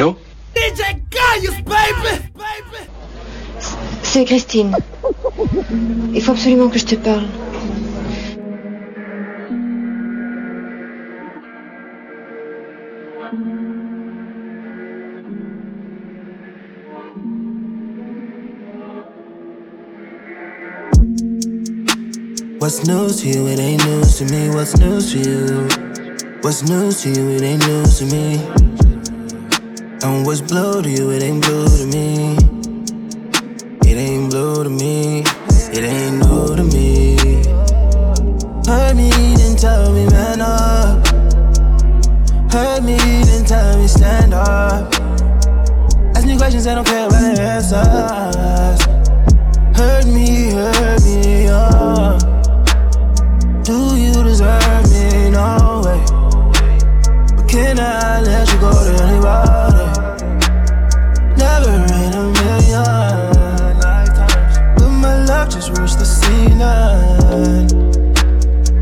[0.00, 0.16] Allô?
[0.56, 2.22] DJ Gaius, baby!
[4.02, 4.74] C'est Christine.
[6.14, 7.26] Il faut absolument que je te parle.
[22.58, 23.48] What's news to you?
[23.48, 24.48] It ain't news to me.
[24.48, 25.68] What's news to you?
[26.40, 27.36] What's news to you?
[27.36, 28.69] It ain't news to me.
[30.02, 31.10] And what's blue to you?
[31.10, 32.34] It ain't blue to me.
[33.86, 35.22] It ain't blue to me.
[35.72, 37.16] It ain't new to me.
[38.66, 41.06] Heard me, then tell me man up.
[42.50, 44.90] Heard me, then tell me stand up.
[46.16, 48.80] Ask me questions, I don't care about the answers.
[49.76, 52.18] Heard me, heard me, oh.
[53.64, 55.30] Do you deserve me?
[55.30, 56.02] No way.
[57.36, 59.89] But can I let you go to anybody?
[65.74, 67.68] Just the ceiling.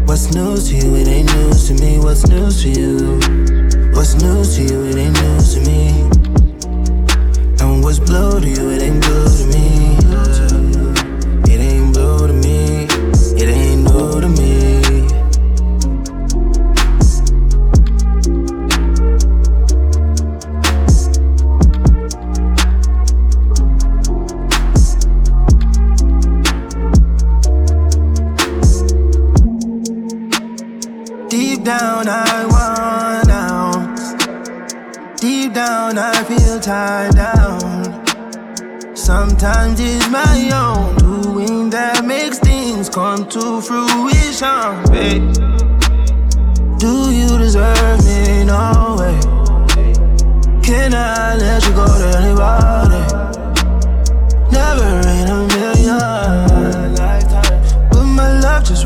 [0.06, 0.94] What's news to you?
[0.96, 1.98] It ain't news to me.
[1.98, 3.18] What's news to you?
[3.92, 4.84] What's news to you?
[4.86, 6.08] It ain't news to me.
[7.60, 8.70] And what's blue to you?
[8.70, 9.67] It ain't blue to me.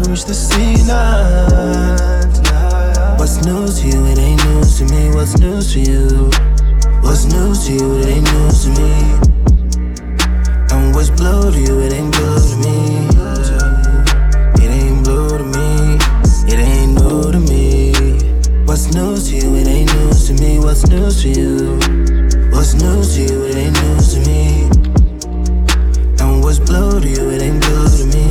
[0.08, 0.88] Reached the ceiling.
[3.18, 4.06] What's news to you?
[4.06, 5.10] It ain't news to me.
[5.14, 6.30] What's news to you?
[7.02, 7.98] What's news to you?
[7.98, 8.92] It ain't news to me.
[10.72, 11.80] And what's blue to you?
[11.80, 13.08] It ain't blue to me.
[14.64, 15.98] It ain't blue to me.
[16.52, 17.92] It ain't new to me.
[18.66, 19.54] What's news to you?
[19.56, 20.58] It ain't news to me.
[20.58, 21.78] What's news to you?
[22.50, 23.44] What's news to you?
[23.44, 24.68] It ain't news to me.
[26.20, 27.30] And what's blue to you?
[27.30, 28.21] It ain't blue to me.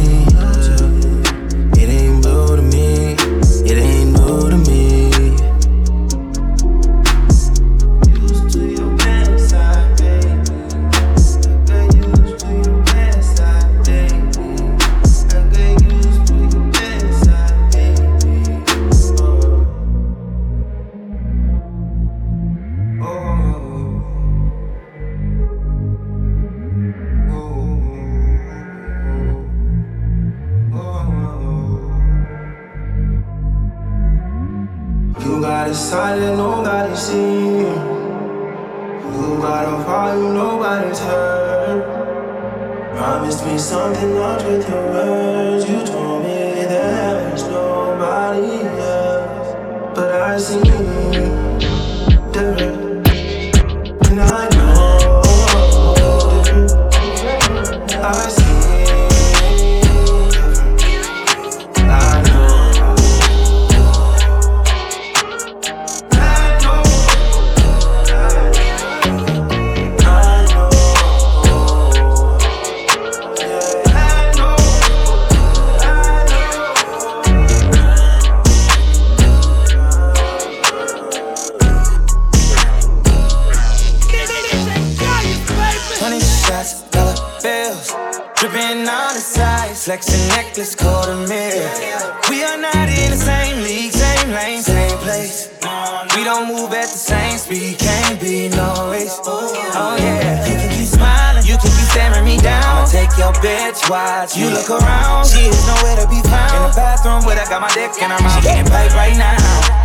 [103.31, 105.27] I'ma take your bitch, watch you look around.
[105.27, 106.51] She is nowhere to be found.
[106.55, 109.15] In the bathroom where I got my dick in her mouth, She getting paid right
[109.15, 109.39] now.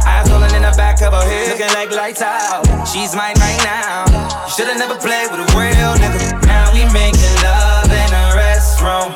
[0.06, 2.66] Eyes rolling in the back of her head, looking like lights out.
[2.86, 4.06] She's mine right now.
[4.46, 6.42] You should've never played with a real nigga.
[6.46, 9.14] Now we making love in a restroom.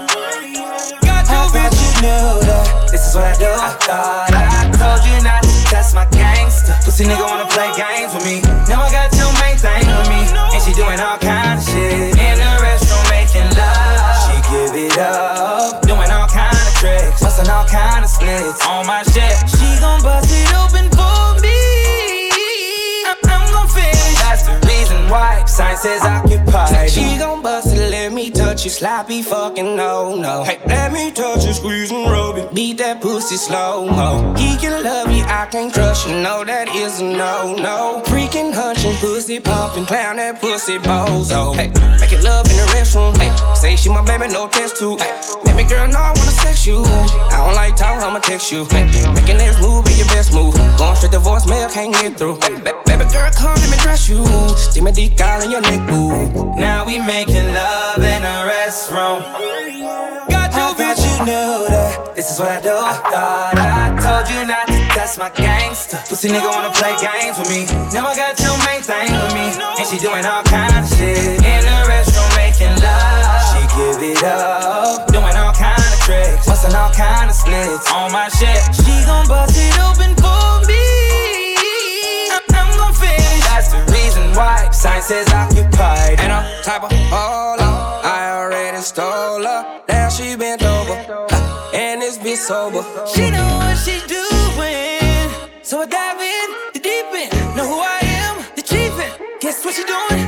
[1.11, 3.51] I thought you knew that this is what I do.
[3.51, 6.75] I thought I told you not to test my gangster.
[6.85, 8.43] Pussy nigga wanna play games with me.
[8.71, 10.23] Now I got your main thing with me,
[10.55, 14.00] and she doing all kind of shit in the restroom making love.
[14.73, 18.65] Give it up, doing all kind of tricks, busting all kind of splits.
[18.69, 19.35] On my shit.
[19.51, 20.70] She gon' bust it open
[25.11, 25.49] wipe.
[25.49, 26.91] sign says occupied.
[26.91, 28.71] She gon' bust it, let me touch you.
[28.71, 30.45] Sloppy fucking no, no.
[30.45, 32.55] Hey, let me touch you, squeeze and rub it.
[32.55, 34.35] Beat that pussy slow mo.
[34.37, 36.15] He can love you, I can't trust you.
[36.23, 38.03] No, that is a no, no.
[38.07, 41.55] Freaking hunching, pussy pumping, clown that pussy bozo.
[41.57, 41.69] Hey,
[42.01, 43.17] make it love in the restroom.
[43.17, 44.97] Hey, say she my baby, no test too.
[44.97, 45.13] Hey,
[45.45, 46.83] baby girl, no, I wanna sex you.
[46.85, 48.65] I don't like talk, I'ma text you.
[48.67, 48.85] Hey,
[49.15, 50.55] making this move be your best move.
[50.79, 52.39] Going straight to voicemail, can't get through.
[52.43, 54.25] Hey, baby girl, come let me dress you.
[54.57, 56.55] Steam it 50 in your neck, boo.
[56.57, 59.25] Now we making love in a restaurant.
[60.29, 62.13] Got you, bitch, you knew that.
[62.15, 62.77] This is what I do.
[62.77, 65.97] I thought I told you not to that's my gangster.
[66.05, 67.65] Pussy nigga wanna play games with me.
[67.97, 69.49] Now I got your main thing with me.
[69.81, 71.41] And she doing all kind of shit.
[71.41, 73.41] In a restaurant making love.
[73.57, 75.09] She give it up.
[75.09, 76.45] Doing all kind of tricks.
[76.45, 78.61] Busting all kind of slits on my shit.
[78.77, 81.57] She gon' bust it open for me.
[82.29, 82.45] I'm
[82.77, 83.41] gon' finish.
[83.49, 86.19] That's the reason why Sign says occupied.
[86.21, 88.03] And I'm type of hold up.
[88.03, 89.83] I already stole her.
[89.87, 90.95] Now she bent over.
[91.75, 92.83] And this bitch sober.
[93.07, 95.29] She know what she doing.
[95.63, 97.31] So I dive in the deep end.
[97.59, 99.13] Know who I am, the chief end.
[99.43, 100.20] Guess what she doing?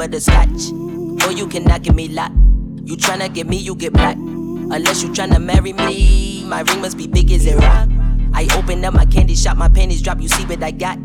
[0.00, 0.72] Butterscotch.
[0.72, 2.34] Boy, you cannot get me locked.
[2.84, 4.16] You tryna get me, you get black.
[4.16, 7.90] Unless you tryna marry me, my ring must be big as a rock.
[8.32, 10.18] I open up my candy shop, my panties drop.
[10.22, 10.98] You see what I got?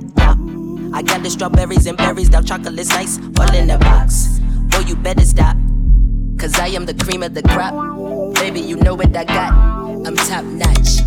[0.93, 4.39] I got the strawberries and berries, dark chocolate's nice, all in the box.
[4.69, 5.57] Boy, you better stop.
[6.37, 7.73] Cause I am the cream of the crop.
[8.35, 9.51] Baby, you know what I got.
[10.07, 11.03] I'm top notch.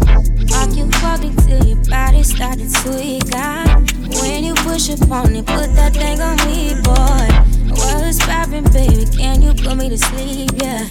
[0.53, 3.91] Rock you fucking till your body started to God.
[4.21, 7.58] When you push up on it, put that thing on me, boy.
[7.71, 9.05] It's poppin', baby.
[9.17, 10.51] Can you put me to sleep?
[10.57, 10.89] Yeah.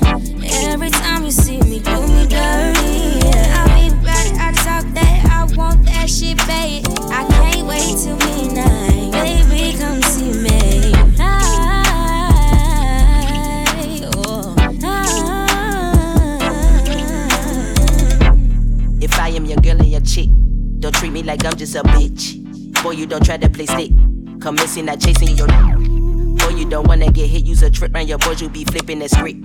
[0.69, 3.25] Every time you see me, do me dirty.
[3.25, 3.65] Yeah.
[3.65, 6.85] I be back, I talk that, I want that shit, baby.
[7.09, 9.11] I can't wait till midnight.
[9.13, 10.93] Baby, come see me.
[19.01, 20.29] If I am your girl and your chick,
[20.79, 22.83] don't treat me like I'm just a bitch.
[22.83, 23.91] Boy, you don't try to play stick.
[24.39, 25.47] Come missing, not chasing your.
[26.47, 27.45] Boy, you don't wanna get hit.
[27.45, 29.37] Use a trip round your boys, you be flipping the script.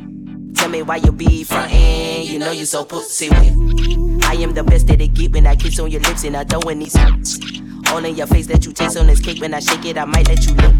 [0.55, 2.27] Tell me why you be frontin'.
[2.27, 3.29] You know you so pussy.
[3.29, 6.45] I am the best that it get when I kiss on your lips and I
[6.45, 7.41] throw in these hurts.
[7.89, 9.41] All in your face that you taste on this cake.
[9.41, 10.77] When I shake it, I might let you lick.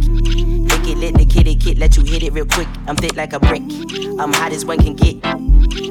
[0.71, 2.69] Lick it, lit the kitty kid, let you hit it real quick.
[2.87, 3.63] I'm thick like a brick.
[4.21, 5.21] I'm hot as one can get.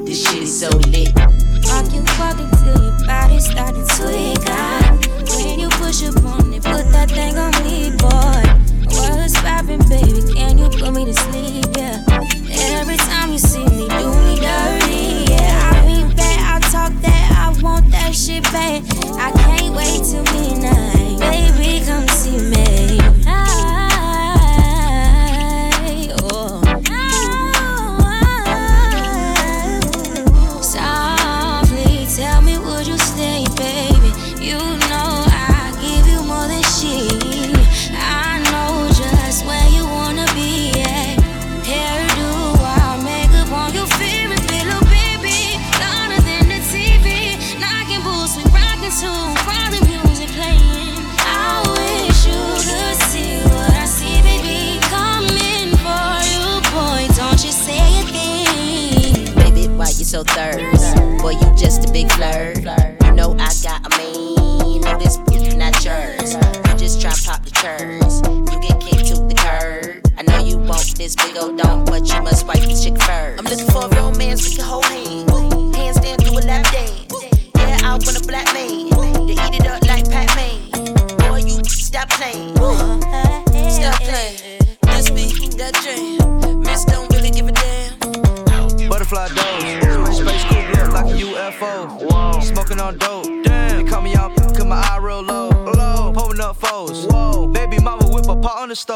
[0.06, 1.14] This shit is so lit.
[1.14, 5.06] Rock you fucking till your body started to God.
[5.28, 8.61] When you push up on it, put that thing on me, boy.
[9.24, 10.32] It's poppin', baby.
[10.34, 11.64] Can you put me to sleep?
[11.76, 12.04] Yeah.
[12.78, 15.32] Every time you see me, do me dirty.
[15.32, 15.70] Yeah.
[15.70, 18.84] I be bad, I talk that, I want that shit, babe.
[19.18, 20.71] I can't wait till midnight.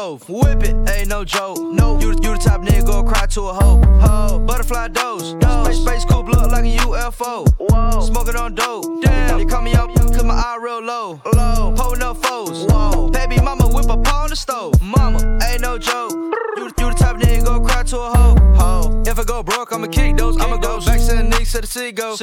[0.07, 0.29] Stove.
[0.29, 1.59] Whip it, ain't no joke.
[1.59, 3.81] No, you, you the type nigga go cry to a hoe.
[4.01, 4.39] Ho.
[4.39, 5.31] Butterfly dose.
[5.31, 7.47] Space, space cool look like a UFO.
[7.57, 8.01] Whoa.
[8.01, 9.01] Smoking on dope.
[9.01, 9.37] Damn.
[9.37, 11.21] They call me out, cause my eye real low.
[11.33, 11.73] Low.
[11.75, 12.65] Pulling up foes.
[12.69, 13.09] Whoa.
[13.09, 14.81] Baby mama whip pot on the stove.
[14.81, 16.11] Mama, ain't no joke.
[16.57, 18.35] You, you the type nigga go cry to a hoe.
[18.55, 19.03] Ho.
[19.05, 20.37] If I go broke, I'ma kick those.
[20.37, 22.15] I'ma go back to the Knicks to the sea go.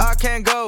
[0.00, 0.59] I can't go.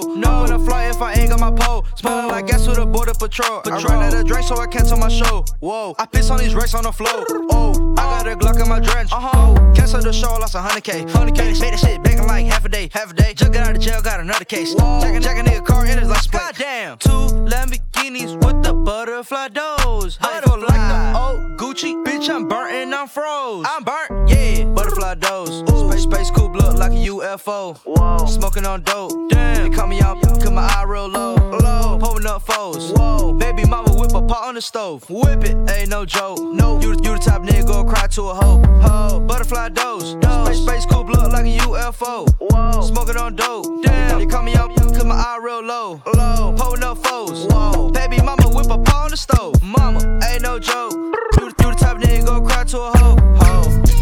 [1.42, 1.84] My pole.
[1.96, 3.62] Smelling like gas with a border patrol.
[3.66, 5.44] I ran out of drink, so I cancel my show.
[5.58, 5.94] Whoa.
[5.98, 7.26] I piss on these racks on the floor.
[7.50, 9.10] Oh, I got a Glock in my drench.
[9.12, 9.72] Uh huh.
[9.74, 11.04] Cancel the show, lost a hundred K.
[11.10, 11.52] Hundred K.
[11.60, 12.88] Made that shit back in like half a day.
[12.92, 13.34] Half a day.
[13.34, 14.74] Just got out of jail, got another case.
[14.74, 16.42] Jack, a nigga car in his license plate.
[16.42, 16.98] Goddamn.
[16.98, 17.10] Two
[17.50, 20.18] Lamborghinis with the butterfly doors.
[20.18, 20.56] Butterfly.
[20.58, 21.92] like the old Gucci.
[22.04, 23.66] Bitch, I'm burnt and I'm froze.
[23.68, 24.64] I'm burnt, yeah.
[24.64, 25.58] Butterfly dose.
[25.60, 27.76] Space, space cool blood like a UFO.
[27.84, 28.26] Whoa.
[28.26, 29.30] Smoking on dope.
[29.30, 29.70] Damn.
[29.70, 31.34] They call me out, cause my eye real low.
[31.34, 31.98] Low.
[31.98, 32.92] Pulling up foes.
[32.92, 33.32] Whoa.
[33.34, 35.08] Baby mama whip a pot on the stove.
[35.08, 36.38] Whip it, ain't no joke.
[36.40, 38.62] No, you, you the type nigga go cry to a hoe.
[38.82, 39.20] Ho.
[39.20, 40.12] Butterfly dose.
[40.44, 42.28] Space, space cool blood like a UFO.
[42.38, 42.82] Whoa.
[42.82, 43.66] Smoking on dope.
[43.82, 44.18] Damn.
[44.18, 46.02] They call me out, cause my eye real low.
[46.14, 46.54] Low.
[46.56, 47.46] Pulling up foes.
[47.50, 47.90] Whoa.
[47.90, 49.62] Baby mama whip a pot on the stove.
[49.62, 50.92] Mama, ain't no joke.
[50.92, 53.16] You, you the type nigga go cry to a hoe.
[53.36, 54.01] Ho.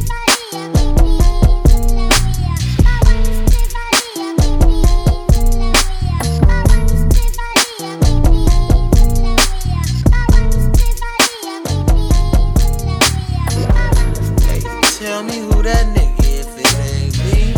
[15.63, 17.53] That nigga if it ain't me.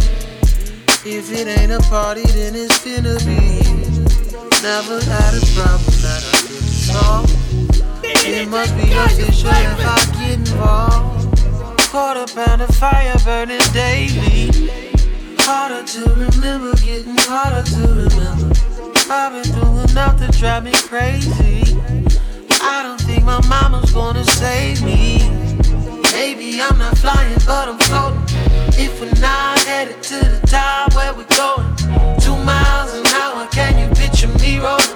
[1.04, 3.62] If it ain't a party, then it's finna be.
[4.62, 7.42] Never had a problem that I couldn't solve.
[8.24, 11.38] It must be official if I get involved.
[11.90, 14.70] Quarter pound of fire burning daily.
[15.40, 18.54] Harder to remember, getting harder to remember.
[19.10, 21.76] I've been through enough to drive me crazy.
[22.62, 25.18] I don't think my mama's gonna save me.
[26.12, 28.22] Maybe I'm not flying, but I'm floating.
[28.78, 31.66] If we're not headed to the top, where we going?
[32.20, 34.86] Two miles an hour, can you picture me rolling?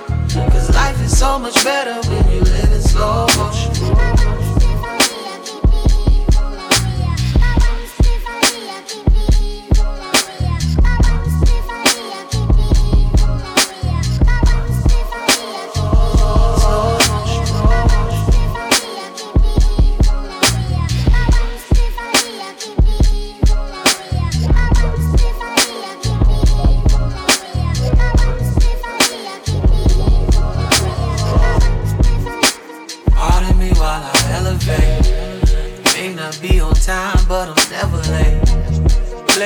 [0.53, 3.76] Cause life is so much better when you live in slow motion.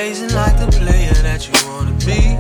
[0.01, 2.33] Blazing like the player that you wanna be.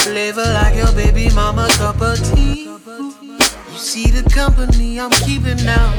[0.00, 2.64] Flavor like your baby mama cup of tea.
[2.64, 5.92] You see the company I'm keeping now.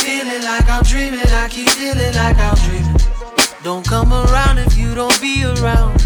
[0.00, 2.96] Feeling like I'm dreaming, I keep feeling like I'm dreaming.
[3.62, 6.00] Don't come around if you don't be around.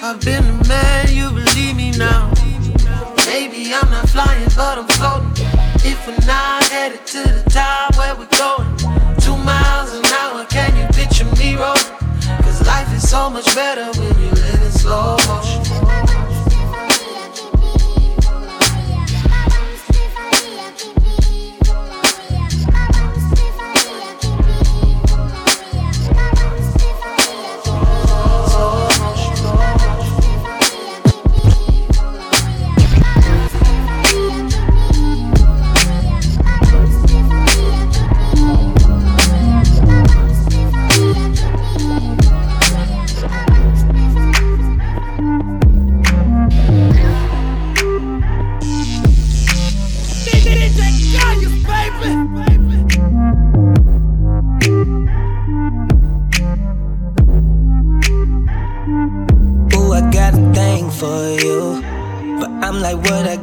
[0.00, 2.30] I've been the man, you believe me now.
[3.26, 5.34] Maybe I'm not flying, but I'm floating.
[5.82, 8.70] If we're not headed to the top, where we going?
[9.18, 11.97] Two miles an hour, can you picture me rolling?
[12.68, 15.57] Life is so much better when you live in slow motion.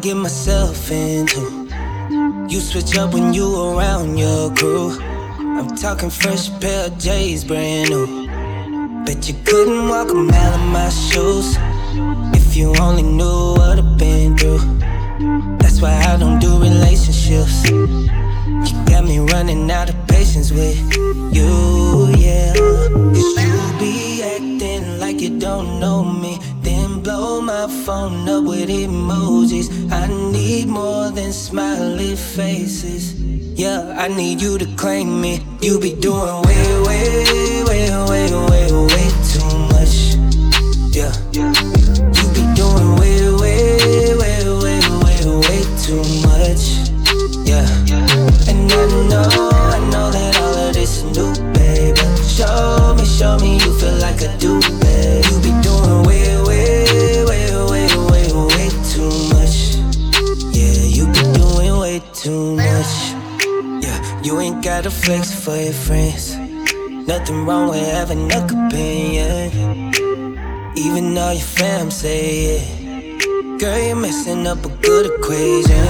[0.06, 1.68] Get myself into?
[2.48, 4.92] You switch up when you around your crew.
[5.40, 8.28] I'm talking fresh pair of J's, brand new.
[9.04, 11.58] Bet you couldn't walk a mile in my shoes.
[12.40, 14.60] If you only knew what I've been through.
[15.58, 17.68] That's why I don't do relationships.
[17.72, 20.78] You got me running out of patience with
[21.34, 22.54] you, yeah.
[22.54, 26.38] Cause you be acting like you don't know me.
[27.06, 29.70] Blow my phone up with emojis.
[29.92, 33.14] I need more than smiley faces.
[33.14, 35.46] Yeah, I need you to claim me.
[35.62, 40.16] You be doing way, way, way, way, way, way too much.
[40.96, 41.75] Yeah.
[65.06, 66.36] Flex for your friends.
[67.08, 69.94] Nothing wrong with having a opinion.
[70.76, 73.60] Even all your fam say it.
[73.60, 75.86] Girl, you're messing up a good equation.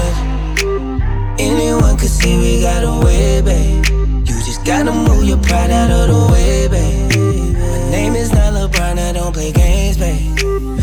[1.39, 3.85] Anyone could see we got a way, babe.
[4.27, 7.55] You just gotta move your pride out of the way, babe.
[7.55, 10.39] My name is not LeBron, I don't play games, babe.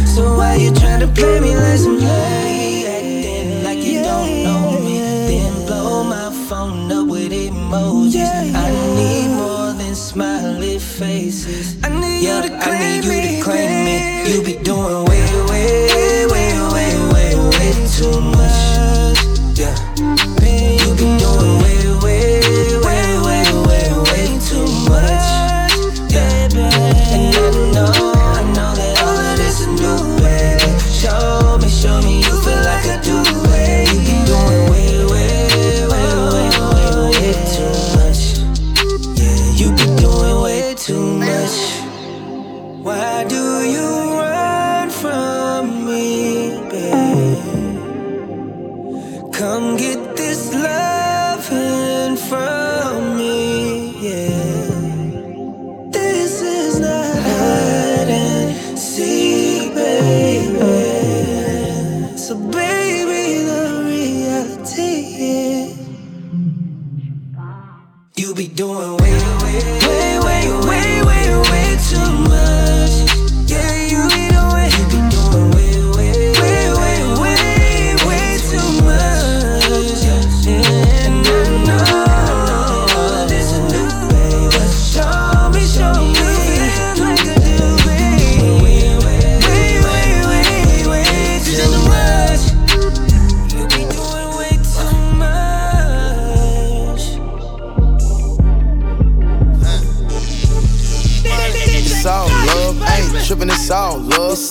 [0.06, 2.61] So why you tryna play me like some lady?
[7.72, 8.54] Emojis.
[8.54, 11.76] I need more than smiley faces.
[11.82, 14.32] I need yeah, you to claim I need you to claim me.
[14.32, 18.31] You be doing way, way, way, way, way, way too much.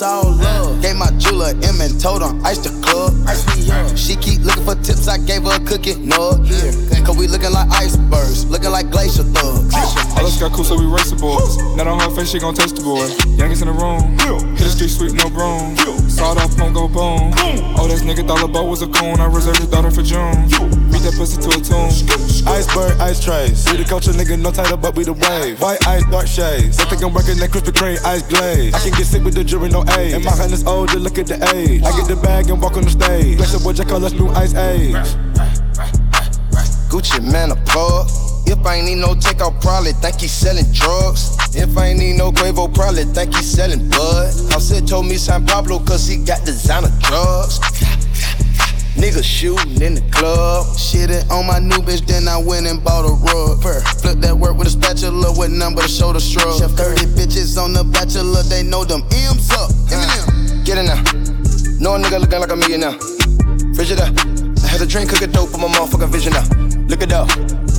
[0.02, 0.82] All love.
[0.82, 3.14] Gave my jeweler M and told on ice the club.
[3.96, 5.94] She keep looking for tips, I gave her a cookie.
[5.96, 6.72] No, here.
[7.04, 9.74] Cause we looking like icebergs, looking like glacier thugs.
[9.74, 11.58] All us got cool, so we race the boys.
[11.76, 13.06] Not on her face, she gon' taste the boy.
[13.34, 14.18] Youngest in the room.
[14.54, 15.76] Hit the street sweep, no broom.
[16.08, 17.32] Sawed off, won't go boom.
[17.78, 19.18] Oh, this nigga thought LeBeau was a coon.
[19.18, 20.46] I reserved his daughter for June.
[20.90, 21.90] Beat that pussy to a tune.
[22.46, 23.64] Iceberg, ice trays.
[23.70, 25.60] We the culture, nigga, no title, but we the wave.
[25.60, 26.78] White ice, dark shades.
[26.78, 28.74] I think I'm working that Krispy Kreme ice glaze.
[28.74, 30.14] I can get sick with the jury, no age.
[30.14, 31.82] And my hand is older, look at the age.
[31.82, 33.36] I get the bag and walk on the stage.
[33.36, 34.94] Bless the boy, Jack, call us new ice age.
[36.90, 38.10] Gucci Mane a plug.
[38.44, 41.36] If I ain't need no take, I'll probably think he's selling drugs.
[41.56, 44.28] If I ain't need no Quavo, probably think he's selling bud.
[44.52, 47.60] Offset told me San Pablo, cause he got designer drugs.
[48.96, 50.66] Niggas shooting in the club.
[50.76, 53.60] Shitting on my new bitch, then I went and bought a rug.
[53.62, 53.80] Purr.
[54.00, 56.58] Flip that work with a spatula with number to shoulder shrug.
[56.58, 59.70] Chef 30 bitches on the bachelor, they know them M's up.
[59.90, 60.26] Uh,
[60.64, 61.02] get in there.
[61.80, 62.94] No nigga looking like a millionaire.
[63.72, 64.12] Frig it up,
[64.62, 66.44] I had a drink, cook a dope for my motherfucking vision now.
[66.86, 67.28] Look it up.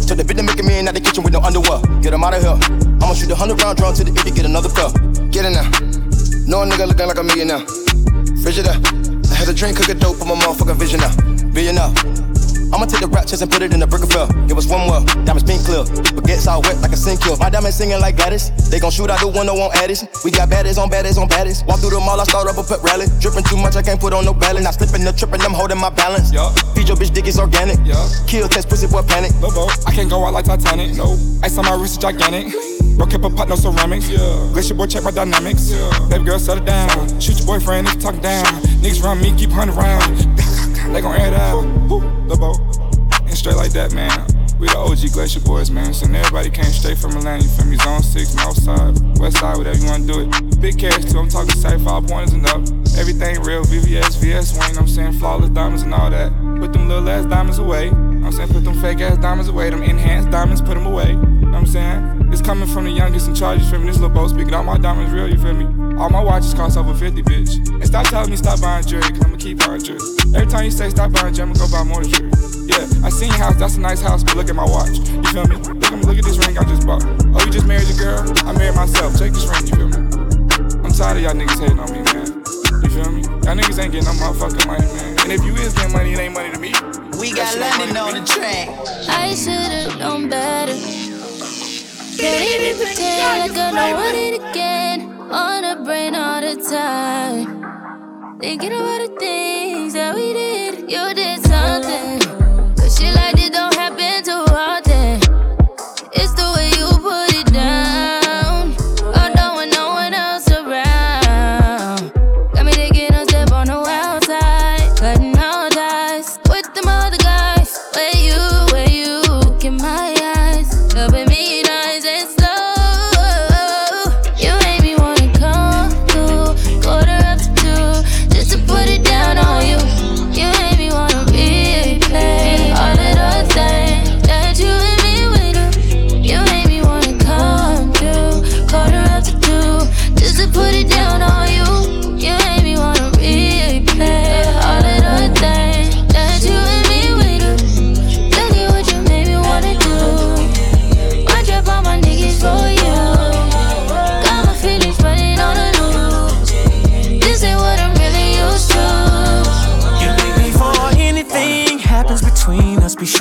[0.09, 1.79] Told the bitch to make me in out the kitchen with no underwear.
[2.01, 2.57] Get him out of here.
[2.99, 4.91] I'ma shoot a hundred round drawn to the to get another cup.
[5.31, 5.69] Get in there.
[6.49, 7.61] No nigga looking like a millionaire.
[8.41, 8.81] Frigidaire.
[8.81, 9.02] I
[9.43, 11.11] had a drink, cook a dope for my motherfucking vision now.
[11.51, 11.91] Billionaire.
[12.71, 14.25] I'ma take the rap chest and put it in the brick of fell.
[14.47, 15.83] Give us one more, diamonds pink clear.
[16.15, 17.37] Baguettes all wet like a sink kill.
[17.37, 18.49] My diamonds singing like Gaddis.
[18.71, 20.07] They gon' shoot out the window on Addis.
[20.23, 21.65] We got baddies on baddies on baddies.
[21.67, 23.05] Walk through the mall, I start up a pep rally.
[23.19, 24.63] Dripping too much, I can't put on no balance.
[24.63, 26.31] Not slipping, the tripping, I'm holding my balance.
[26.33, 26.49] Yeah.
[26.73, 27.77] Feed your bitch dick is organic.
[27.85, 27.99] Yeah.
[28.25, 29.35] Kill test pussy boy panic.
[29.43, 30.95] Lobo, I can't go out like Titanic.
[30.95, 31.13] No.
[31.43, 32.72] Ice on my wrist is gigantic.
[32.95, 34.09] Bro, kept a pot, no ceramics.
[34.09, 34.49] Yeah.
[34.53, 35.71] Glacier boy, check my dynamics.
[35.71, 36.07] Yeah.
[36.09, 36.89] Baby girl, settle down.
[37.19, 38.45] Shoot your boyfriend, niggas talk down.
[38.81, 40.27] Niggas around me, keep hunting around.
[40.93, 41.63] They gon' air it out.
[41.87, 42.03] boat
[43.23, 44.11] And straight like that, man.
[44.59, 45.93] We the OG Glacier Boys, man.
[45.93, 47.77] So everybody came straight from Atlanta, you feel me?
[47.77, 50.61] Zone 6, North Side, West Side, whatever you wanna do it.
[50.61, 52.61] Big cash too, I'm talking side five pointers and up.
[52.99, 56.31] Everything real, VVS, VS, Wayne, I'm saying flawless diamonds and all that.
[56.59, 57.89] Put them little ass diamonds away.
[57.89, 58.49] I'm saying?
[58.49, 61.09] Put them fake ass diamonds away, them enhanced diamonds, put them away.
[61.09, 62.22] You know what I'm saying?
[62.33, 63.85] It's coming from the youngest in charge, you feel me?
[63.85, 65.65] This Lil Boat speaking, all my diamonds real, you feel me?
[66.01, 67.61] All my watches cost over 50, bitch.
[67.69, 70.01] And stop telling me stop buying jewelry, cause I'ma keep buying jewelry.
[70.33, 72.33] Every time you say stop buying jewelry, I'ma go buy more jewelry.
[72.65, 74.97] Yeah, I seen your house, that's a nice house, but look at my watch.
[74.97, 75.57] You feel me?
[75.61, 77.05] Look at me, look at this ring I just bought.
[77.05, 78.25] Oh, you just married your girl?
[78.49, 79.13] I married myself.
[79.13, 80.01] Take this ring, you feel me?
[80.81, 82.33] I'm tired of y'all niggas hating on me, man.
[82.81, 83.21] You feel me?
[83.45, 85.21] Y'all niggas ain't getting no motherfucking money, man.
[85.21, 86.73] And if you is getting money, it ain't money to me.
[87.21, 88.73] We got London on the track.
[89.05, 90.73] I should've known better.
[92.17, 95.01] Can't even pretend like I don't want it again.
[95.31, 98.39] On the brain all the time.
[98.39, 100.91] Thinking about the things that we did.
[100.91, 102.19] You did something.
[102.75, 103.72] But shit like this don't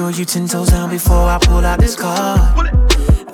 [0.02, 2.68] sure you ten toes down before I pull out this card.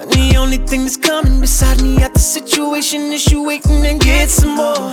[0.01, 3.99] And the only thing that's coming beside me at the situation is you waiting and
[3.99, 4.93] get some more.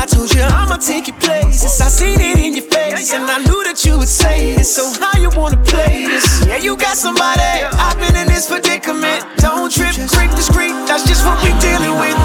[0.00, 1.80] I told you I'ma take your places.
[1.80, 4.66] I seen it in your face, and I knew that you would say it.
[4.66, 6.46] So how you wanna play this?
[6.46, 7.42] Yeah, you got somebody.
[7.42, 9.24] I've been in this predicament.
[9.38, 10.74] Don't trip, creep discreet.
[10.86, 12.23] That's just what we dealing with.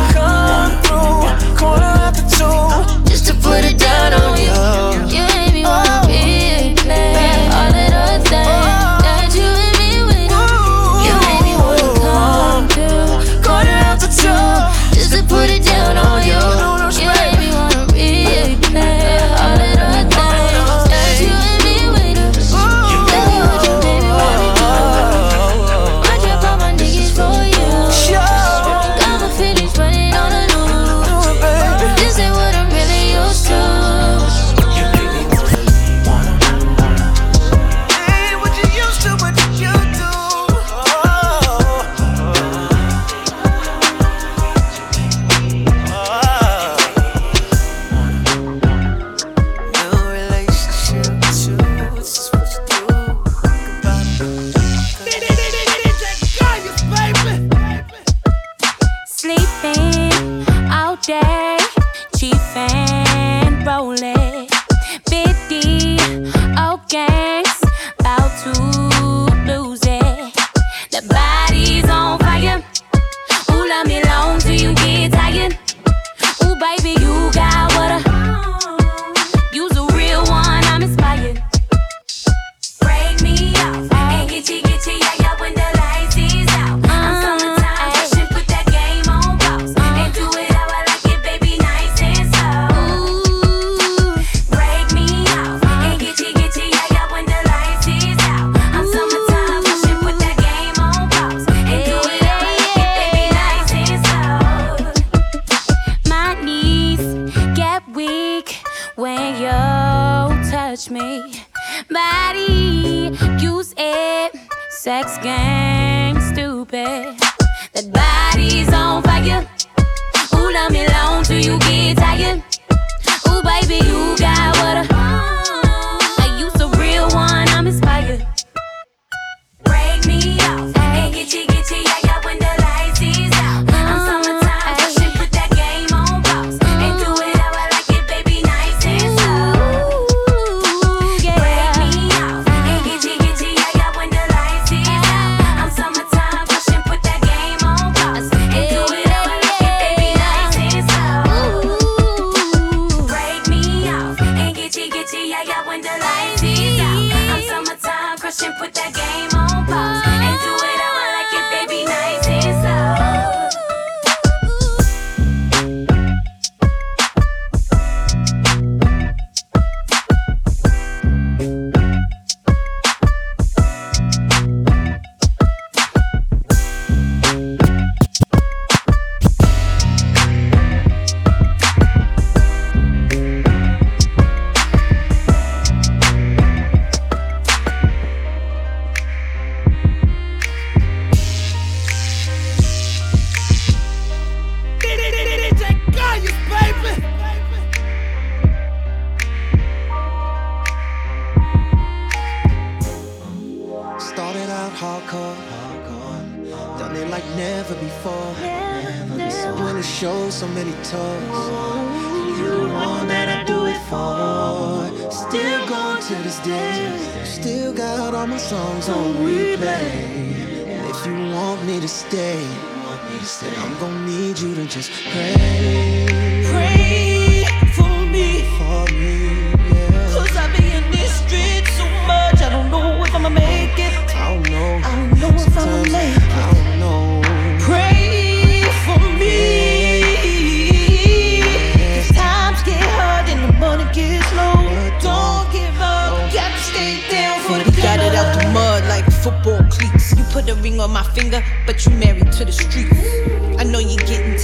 [121.49, 121.78] You get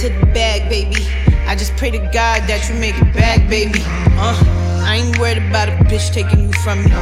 [0.08, 1.06] to the bag, baby.
[1.46, 3.80] I just pray to God that you make it back, baby.
[4.18, 4.36] Uh,
[4.84, 6.92] I ain't worried about a bitch taking you from me.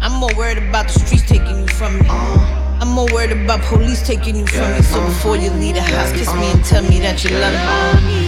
[0.00, 2.08] I'm more worried about the streets taking you from me.
[2.08, 4.82] I'm more worried about police taking you from me.
[4.82, 8.21] So before you leave the house, kiss me and tell me that you love me.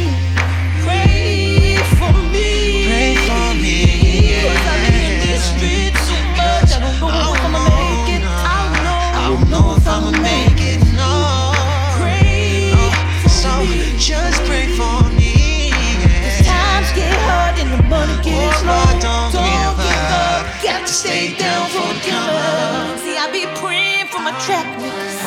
[20.95, 22.99] Stay down for the come up.
[23.01, 25.19] See, I be praying for my track niggas.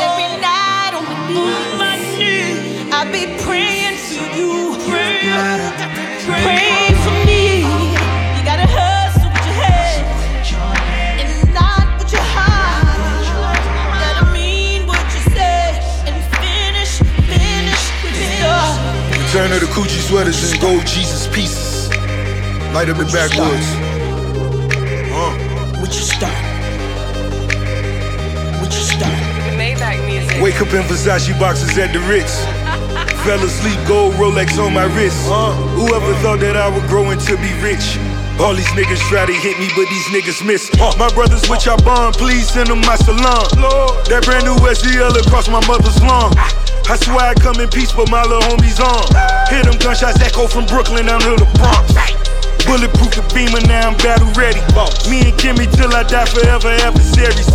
[0.00, 1.76] Every night on my knees.
[1.76, 2.88] my knees.
[2.88, 4.72] I be praying for you.
[4.88, 5.28] Pray,
[6.24, 7.68] pray for me.
[8.32, 13.28] You gotta hustle with your head and not with your heart.
[14.00, 16.96] Gotta mean what you say and finish,
[17.28, 18.64] finish with your.
[19.36, 21.90] Turn of the coochie sweaters and gold Jesus pieces.
[22.72, 23.83] Light up the backwoods.
[30.42, 32.42] Wake up in Versace boxes at the Ritz.
[33.22, 35.16] Fell asleep, gold Rolex on my wrist.
[35.30, 35.52] Uh.
[35.78, 37.96] Whoever thought that I would grow into be rich?
[38.42, 40.68] All these niggas try to hit me, but these niggas miss.
[40.80, 43.46] Uh, my brothers with y'all bond, please send them my salam.
[44.10, 46.34] That brand new SEL across my mother's lawn.
[46.36, 49.06] I swear I come in peace, but my little homies on.
[49.48, 52.23] Hear them gunshots echo from Brooklyn down to the Bronx.
[52.66, 54.60] Bulletproof the beamer, now I'm battle ready.
[55.10, 57.48] Me and Kimmy till I die forever adversaries.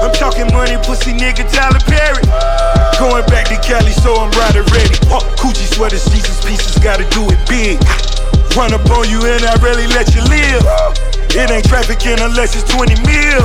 [0.00, 2.22] I'm talking money, pussy nigga, Tyler Perry.
[3.00, 4.96] Going back to Cali, so I'm riding ready.
[5.40, 7.80] Coochie sweaters, Jesus pieces, gotta do it big.
[8.56, 10.60] Run up on you and I really let you live.
[11.30, 13.40] It ain't trafficking unless it's 20 mil.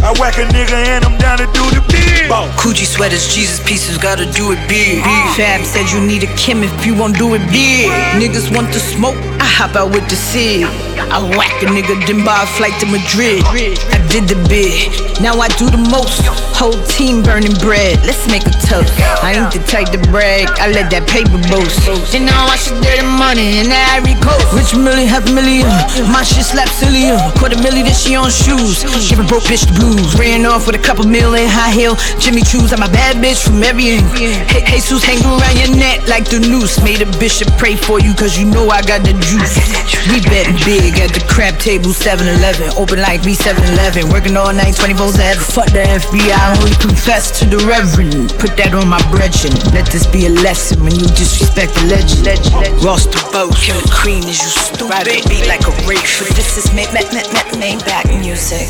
[0.00, 2.30] I whack a nigga and I'm down to do the big.
[2.56, 5.04] Coochie sweaters, Jesus pieces, gotta do it big.
[5.36, 7.92] Fab said you need a Kim if you won't do it big.
[8.16, 10.68] Niggas want the smoke, I hop out with the Sig.
[11.08, 13.40] I whack a nigga, then buy a flight to Madrid.
[13.88, 14.92] I did the big,
[15.24, 16.20] now I do the most.
[16.56, 18.92] Whole team burning bread, let's make a toast.
[19.24, 21.88] I ain't the type to brag, I let that paper boast.
[22.12, 24.44] And now I should dirty money in the Ivory Coast.
[24.52, 25.68] Rich million, half a million,
[26.12, 27.16] my shit slap sillier.
[27.40, 30.16] Quarter million that she on shoes, giving broke bitch the blues.
[30.20, 32.76] Ran off with a couple million high heel, Jimmy Choos.
[32.76, 34.12] I'm a bad bitch from every angle.
[34.52, 36.76] Hey, Jesus hang around your neck like the noose.
[36.84, 39.45] Made a bishop pray for you, cause you know I got the juice.
[40.10, 42.70] We betting big at the crab table 7 Eleven.
[42.76, 44.08] Open like me 7 Eleven.
[44.10, 45.42] Working all night 24 7.
[45.42, 48.30] Fuck the FBI, only confess to the reverend.
[48.38, 49.54] Put that on my brethren.
[49.74, 52.26] Let this be a lesson when you disrespect the legend.
[52.82, 54.90] Ross the boat, Kim the Queen, is you stupid?
[54.90, 55.72] Ride the beat like a.
[55.86, 56.02] But
[56.34, 58.66] this is May- May- May- May- Maybach music.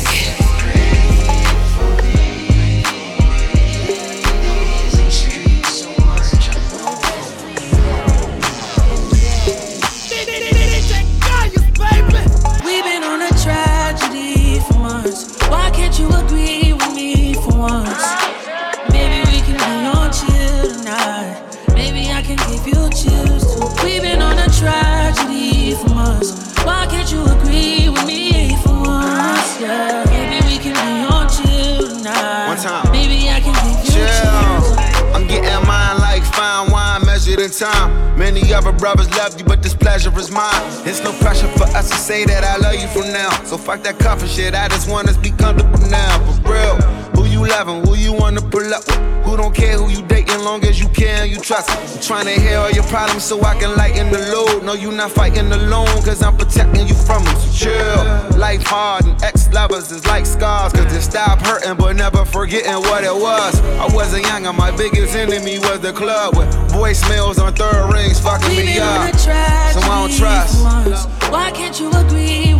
[37.59, 38.17] Time.
[38.17, 40.61] Many other brothers love you, but this pleasure is mine.
[40.85, 43.31] It's no pressure for us to say that I love you from now.
[43.43, 44.53] So fuck that comfort shit.
[44.53, 46.19] I just want us to be comfortable now.
[46.43, 47.06] For real.
[47.37, 47.85] Who you loving?
[47.85, 49.25] Who you wanna pull up with?
[49.25, 51.69] Who don't care who you dating long as you care and you trust.
[51.69, 54.63] I'm trying to hear all your problems so I can lighten the load.
[54.63, 57.35] No, you not fighting alone, cause I'm protecting you from them.
[57.35, 58.39] So chill.
[58.39, 60.73] Life hard and ex lovers is like scars.
[60.73, 63.61] Cause it stop hurting, but never forgetting what it was.
[63.77, 68.19] I wasn't young and my biggest enemy was the club with voicemails on third rings
[68.19, 69.13] fucking We've me up.
[69.15, 70.63] So I don't trust.
[70.63, 71.05] once.
[71.29, 72.56] Why can't you agree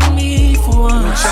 [0.78, 1.24] once.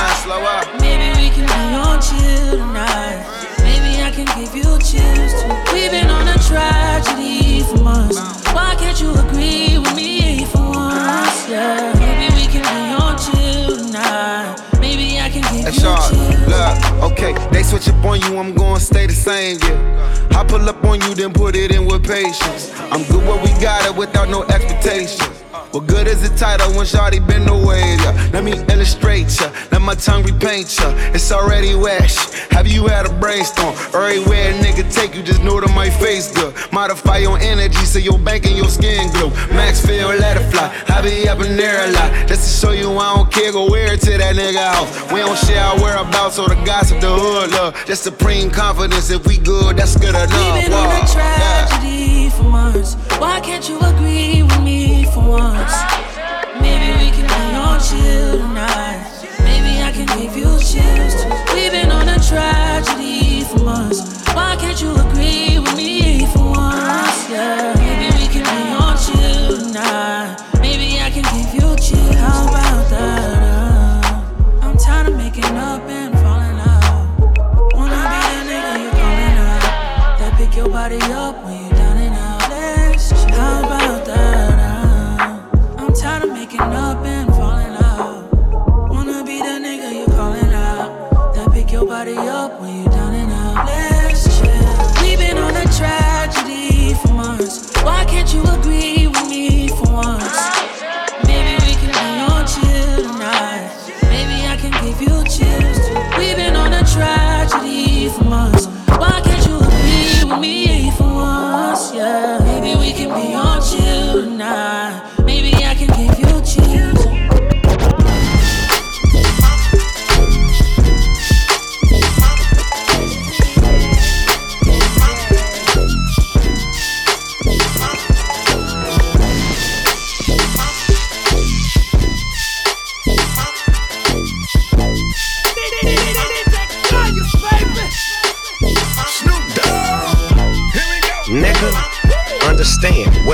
[0.82, 3.24] Maybe we can be on chill tonight.
[3.60, 5.74] Maybe I can give you chills too.
[5.74, 8.18] We've been on a tragedy for months.
[8.54, 11.50] Why can't you agree with me for once?
[11.50, 11.94] Yeah.
[12.00, 14.56] Maybe we can be on chill tonight.
[14.80, 16.10] Maybe I can give That's you all.
[16.10, 16.48] chills.
[16.48, 20.38] Look, okay, they switch up on you, I'm gonna stay the same, yeah.
[20.40, 22.72] I pull up on you, then put it in with patience.
[22.92, 25.45] I'm good where we got it without no expectations.
[25.76, 27.98] What good is the title when Shawty been away?
[28.00, 28.30] Yeah.
[28.32, 30.88] Let me illustrate ya, let my tongue repaint ya.
[31.12, 32.16] It's already wet.
[32.52, 33.76] Have you had a brainstorm?
[33.92, 36.56] Everywhere a nigga take you, just know that my face good.
[36.72, 39.32] Modify your energy so your bank and your skin glow.
[39.52, 40.72] Max feel, let it fly.
[40.88, 42.26] I be up in there a lot.
[42.26, 45.12] Just to show you I don't care, go wear it to that nigga house.
[45.12, 47.76] We don't share our whereabouts or the gossip, the hood love.
[47.86, 49.10] Just supreme confidence.
[49.10, 50.32] If we good, that's good enough.
[50.56, 52.30] We've been on a tragedy yeah.
[52.30, 52.96] for months.
[53.20, 54.55] Why can't you agree with me for
[55.38, 55.76] once?
[56.62, 59.04] Maybe we can be on chill tonight.
[59.44, 61.16] Maybe I can give you chills.
[61.54, 62.65] We've been on a tragedy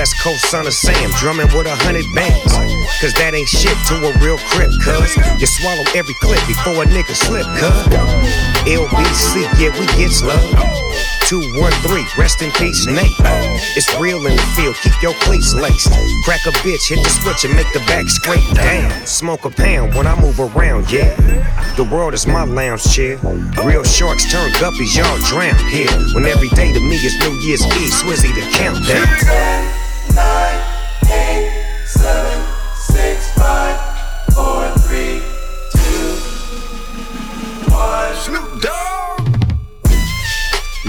[0.02, 2.58] West Coast son of Sam, drumming with a hundred bands.
[2.98, 6.90] Cause that ain't shit to a real crip, cuz you swallow every clip before a
[6.90, 7.86] nigga slip, cuz.
[8.66, 10.42] LBC, yeah, we get love.
[11.30, 13.14] 213, rest in peace, Nate.
[13.78, 15.94] It's real in the field, keep your cleats laced.
[16.26, 18.90] Crack a bitch, hit the switch and make the back scrape down.
[19.06, 21.14] Smoke a pound when I move around, yeah.
[21.78, 23.22] The world is my lounge chair.
[23.62, 25.94] Real sharks turn guppies, y'all drown here.
[26.18, 29.81] When every day to me is New Year's Eve, Swizzy the countdown.
[30.14, 30.51] Nine,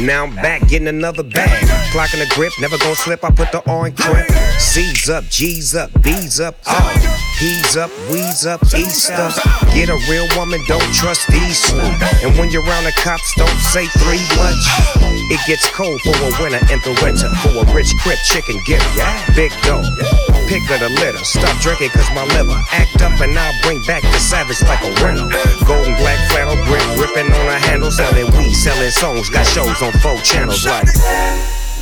[0.03, 1.63] Now I'm back getting another bag.
[1.93, 3.23] Clocking the grip, never gonna slip.
[3.23, 4.27] I put the in crib.
[4.59, 6.93] C's up, G's up, B's up, all.
[7.39, 9.31] P's up, we's up, Easter.
[9.75, 11.85] Get a real woman, don't trust these swoop.
[12.25, 14.65] And when you're around the cops, don't say three much.
[15.31, 17.31] It gets cold for a winter in the winter.
[17.39, 18.89] For a rich crip chicken giver.
[19.37, 20.32] Big dog.
[20.49, 21.25] Pick of the litter.
[21.25, 22.59] Stop drinking cause my liver.
[22.73, 25.29] Act up and I'll bring back the savage like a rental.
[25.67, 27.91] Golden black flannel grip, ripping on a handle.
[27.91, 29.31] Selling weed, selling songs.
[29.31, 30.87] Got shows on four channels like.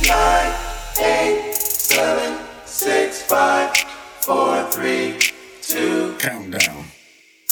[0.07, 0.53] Nine,
[0.99, 3.75] eight, seven, six, five,
[4.21, 5.17] four, three,
[5.61, 6.15] two.
[6.19, 6.85] Countdown.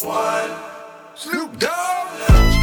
[0.02, 0.52] One.
[1.16, 1.99] Snoop Dogg.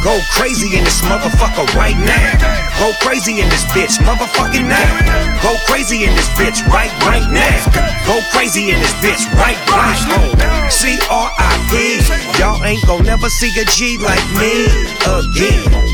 [0.03, 2.37] Go crazy in this motherfucker right now.
[2.79, 5.41] Go crazy in this bitch, motherfucking now.
[5.41, 7.57] Go crazy in this bitch right right now.
[8.05, 9.99] Go crazy in this bitch right right
[10.37, 10.69] now.
[10.69, 12.39] C R I P.
[12.39, 14.69] Y'all ain't gon' never see a G like me
[15.05, 15.87] again.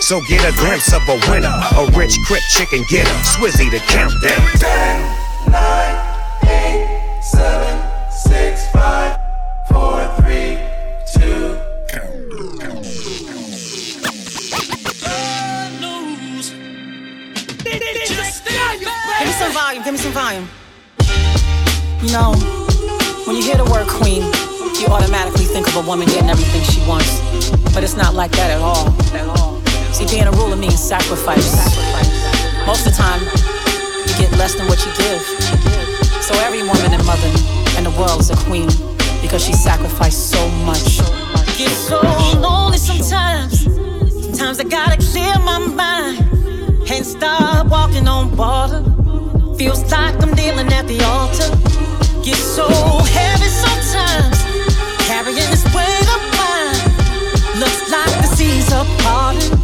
[0.00, 4.48] So get a glimpse of a winner, a rich crip chicken getter, Swizzy the countdown.
[4.58, 6.02] 10, 9,
[19.42, 20.48] some volume, give me some volume.
[22.02, 22.32] You know,
[23.26, 24.22] when you hear the word queen,
[24.78, 27.18] you automatically think of a woman getting everything she wants.
[27.74, 28.90] But it's not like that at all.
[29.92, 31.50] See, being a ruler means sacrifice.
[32.66, 33.20] Most of the time,
[34.06, 35.22] you get less than what you give.
[36.22, 37.30] So every woman and mother
[37.78, 38.68] in the world is a queen
[39.22, 40.98] because she sacrificed so much.
[41.58, 42.00] Get so
[42.38, 43.64] lonely sometimes.
[44.22, 46.30] Sometimes I gotta clear my mind
[46.88, 49.01] and stop walking on water.
[49.62, 51.48] Feels like I'm kneeling at the altar.
[52.24, 54.42] Get so heavy sometimes,
[55.06, 57.60] carrying this weight of mine.
[57.60, 59.54] Looks like the seas are parting,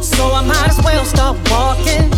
[0.00, 2.11] so I might as well start walking.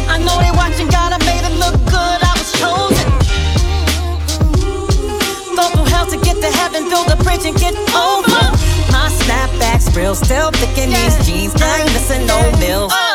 [0.10, 3.08] I know they watching, God, I made it look good, I was chosen.
[5.56, 8.42] Go through hell to get to heaven, build a bridge and get over.
[8.92, 11.54] My snapback's real, still thick in these jeans.
[11.62, 12.92] I ain't missing no meals.
[12.92, 13.11] They uh.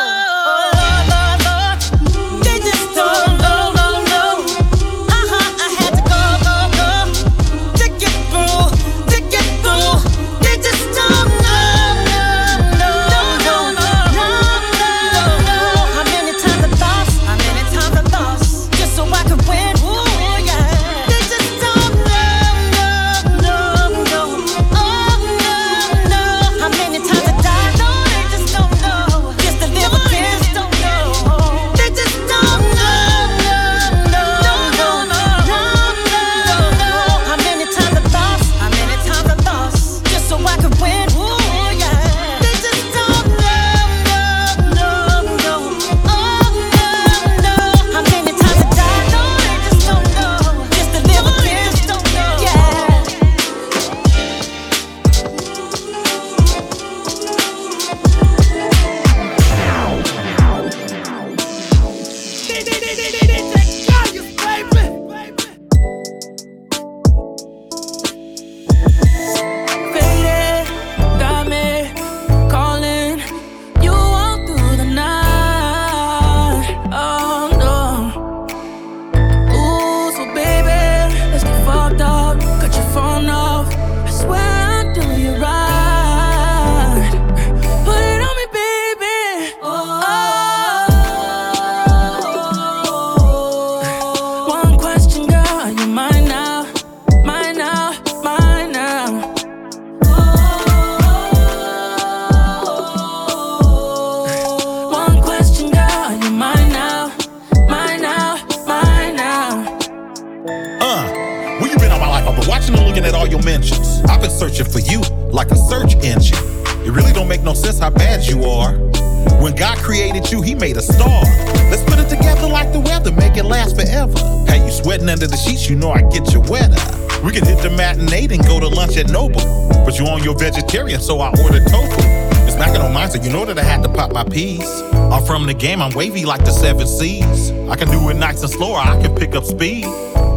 [135.59, 137.51] Game, I'm wavy like the seven seas.
[137.67, 139.85] I can do it nice and slow, or I can pick up speed.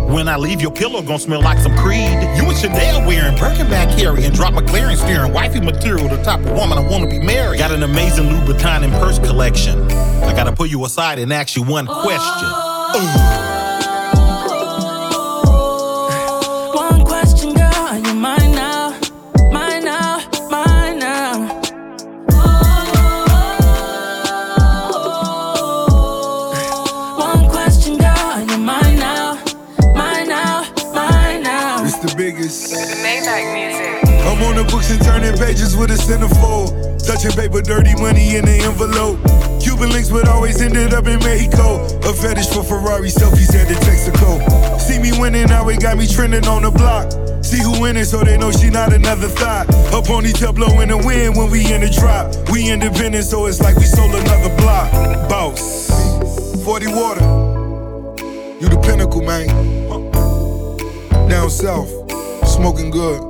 [0.08, 2.10] When I leave, your pillow gon' smell like some Creed.
[2.36, 6.52] You and Chanel wearing Birkin bag carrying, drop McLaren steering, wifey material, the type of
[6.52, 7.58] woman I wanna be married.
[7.58, 9.82] Got an amazing Louboutin and purse collection.
[10.22, 12.59] I gotta pull you aside and ask you one question.
[37.20, 39.20] Touching paper, dirty money in the envelope.
[39.60, 41.84] Cuban links, but always ended up in Mexico.
[42.08, 44.80] A fetish for Ferrari selfies at the Texaco.
[44.80, 47.12] See me winning, now it got me trending on the block.
[47.44, 49.66] See who winning, so they know she not another thought.
[49.92, 52.32] Her ponytail blowing in the wind when we in the drop.
[52.50, 54.90] We independent, so it's like we sold another block.
[55.28, 55.90] Boss,
[56.64, 57.20] 40 water.
[58.62, 59.46] You the pinnacle, man.
[61.28, 61.90] Down south,
[62.48, 63.29] smoking good.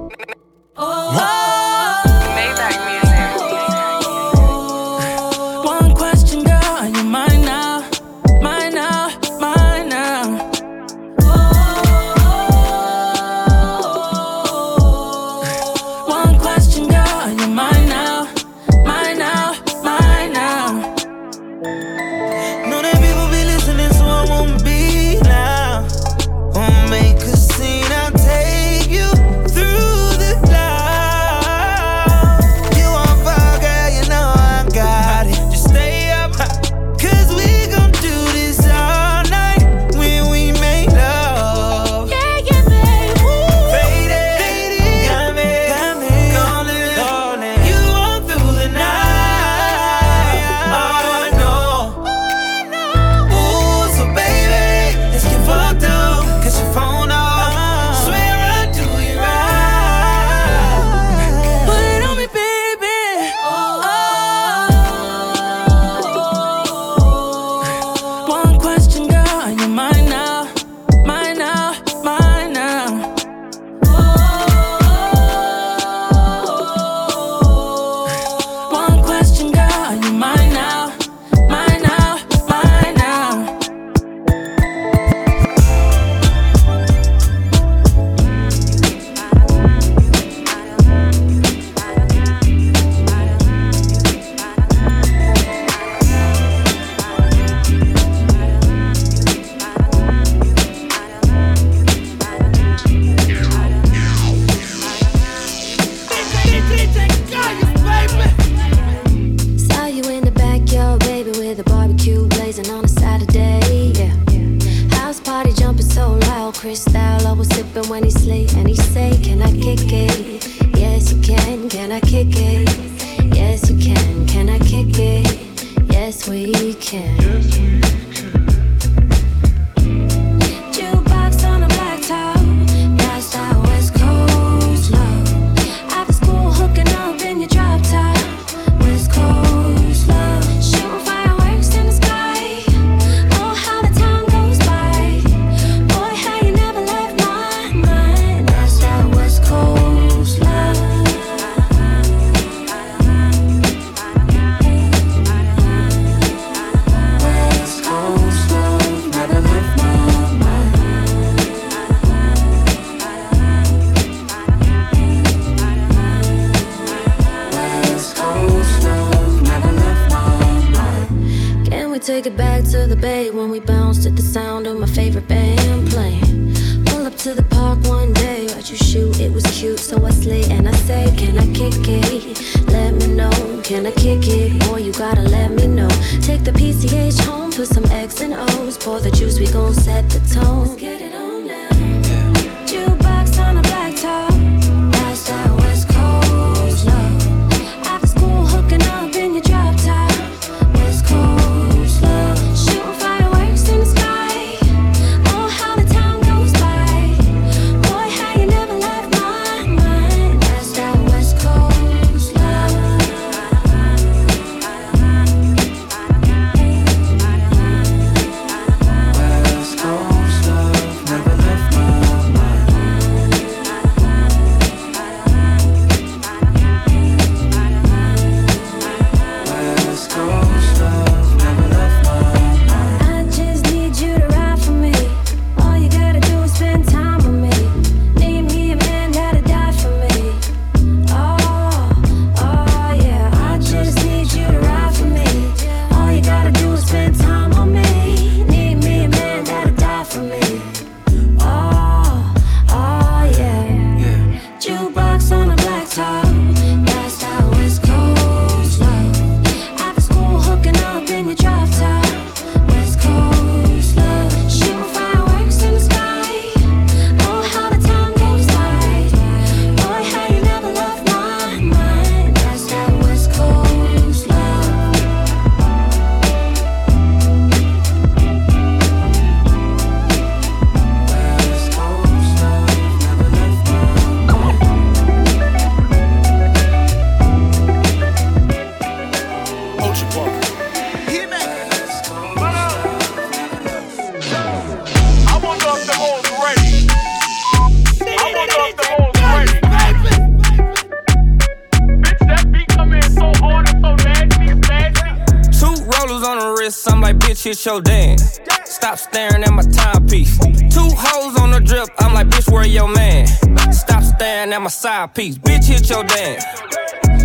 [315.14, 315.38] Piece.
[315.38, 316.44] Bitch, hit your dance.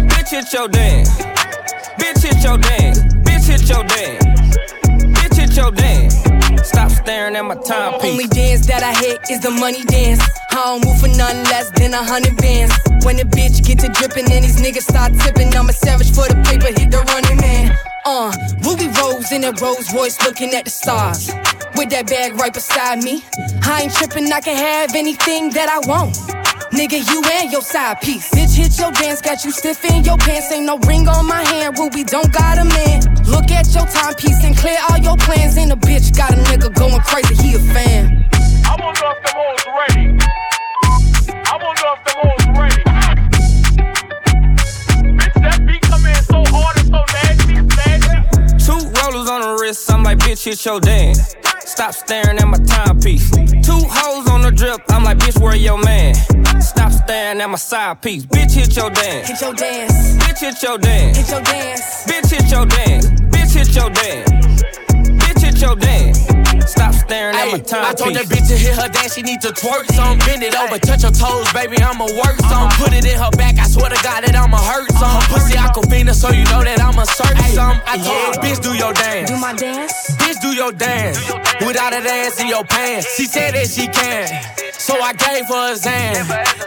[0.10, 1.10] Bitch, hit your dance.
[2.00, 3.00] Bitch, hit your dance.
[3.24, 4.26] Bitch, hit your dance.
[5.14, 6.68] Bitch, hit your dance.
[6.68, 8.12] Stop staring at my timepiece.
[8.12, 10.20] Only dance that I hit is the money dance.
[10.52, 12.74] I don't move for nothing less than a hundred bands.
[13.06, 16.28] When the bitch get to dripping and these niggas start tipping, I'm a savage for
[16.28, 17.78] the paper, hit the running man.
[18.06, 18.34] Uh,
[18.66, 21.30] Rubi Rose in a Rolls Royce looking at the stars.
[21.76, 23.24] With that bag right beside me.
[23.64, 26.35] I ain't tripping, I can have anything that I want.
[26.76, 28.30] Nigga, you and your side piece.
[28.32, 30.52] Bitch, hit your dance, got you stiff in your pants.
[30.52, 33.00] Ain't no ring on my hand, Rubi don't got a man.
[33.24, 35.56] Look at your timepiece and clear all your plans.
[35.56, 38.28] And a bitch got a nigga going crazy, he a fan.
[38.66, 40.20] I wonder if the hoes ready.
[41.48, 42.84] I wonder if the hoes ready.
[45.16, 48.18] Bitch, that beat come in so hard and so nasty, nasty.
[48.66, 51.36] Two rollers on the wrist, I'm like, bitch, hit your dance.
[51.66, 53.30] Stop staring at my timepiece.
[53.32, 56.14] Two hoes on the drip, I'm like, bitch, where your man?
[56.62, 58.26] Stop staring at my side piece.
[58.26, 59.28] Bitch, hit your dance.
[59.28, 60.18] Hit your dance.
[60.18, 61.18] Bitch, hit your dance.
[61.18, 62.06] Hit your dance.
[62.06, 63.08] Bitch, hit your dance.
[63.08, 64.30] Bitch, hit your dance.
[65.24, 66.35] Bitch, hit your dance.
[66.68, 69.42] Stop staring at my Ayy, I told that bitch to hit her dance, she need
[69.42, 70.18] to twerk some.
[70.26, 72.70] Bend it over, touch her toes, baby, I'ma work some.
[72.82, 75.22] Put it in her back, I swear to God that I'ma hurt some.
[75.22, 77.78] Her pussy aquafina, so you know that I'ma search some.
[77.86, 79.30] I told her, bitch, do your dance.
[79.30, 79.94] Do my dance?
[80.18, 81.22] Bitch, do your dance.
[81.62, 83.16] Without that ass in your pants.
[83.16, 84.26] She said that she can.
[84.86, 86.14] So I gave her a Zan.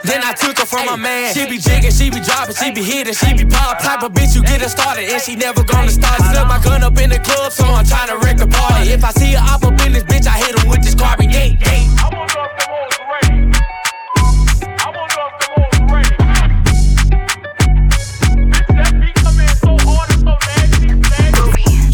[0.03, 1.33] Then I took her from my man.
[1.33, 3.79] She be jigging, she be dropping, she be hitting, she be pop.
[3.79, 6.19] Type of bitch you get her started, and she never gonna start.
[6.23, 8.91] Slip my gun up in the club, so I'm trying to wreck the party.
[8.91, 11.31] If I see her up up in this bitch, I hit her with this carbon
[11.31, 11.61] gate.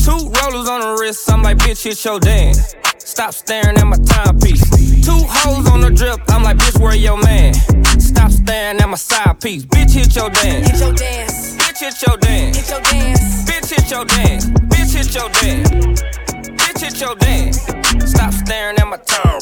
[0.01, 2.75] Two rollers on the wrist, I'm like, bitch, hit your dance.
[3.05, 4.65] Stop staring at my timepiece.
[5.05, 7.53] Two hoes on the drip, I'm like, bitch, where your man?
[8.01, 9.67] Stop staring at my side piece.
[9.67, 10.71] Bitch, hit your dance.
[10.71, 11.57] Hit your dance.
[11.57, 12.57] Bitch, hit your dance.
[12.57, 13.45] Hit your dance.
[13.45, 14.47] Bitch, hit your dance.
[14.47, 16.03] Bitch, hit your dance.
[16.49, 18.11] Bitch, hit your dance.
[18.11, 19.41] Stop staring at my time.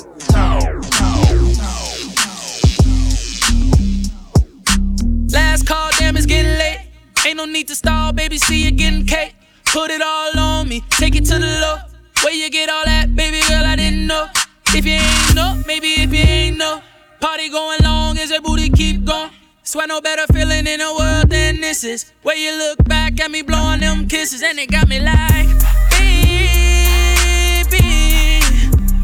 [5.30, 6.88] Last call, damn, it's getting late.
[7.24, 9.34] Ain't no need to stall, baby, see you getting cake.
[9.66, 11.91] Put it all on me, take it to the low.
[12.22, 14.28] Where you get all that, baby girl, I didn't know.
[14.68, 16.80] If you ain't know, maybe if you ain't know.
[17.20, 19.30] Party going long as your booty keep going.
[19.64, 22.12] Swear no better feeling in the world than this is.
[22.22, 25.48] Where you look back at me blowing them kisses, and it got me like,
[25.90, 27.78] baby,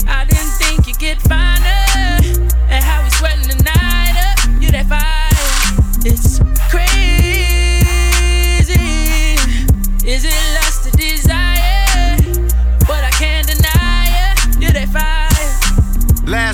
[0.06, 2.48] I didn't think you'd get finer.
[2.70, 5.26] And how we sweating the night up, uh, you that fire.
[6.04, 6.47] It's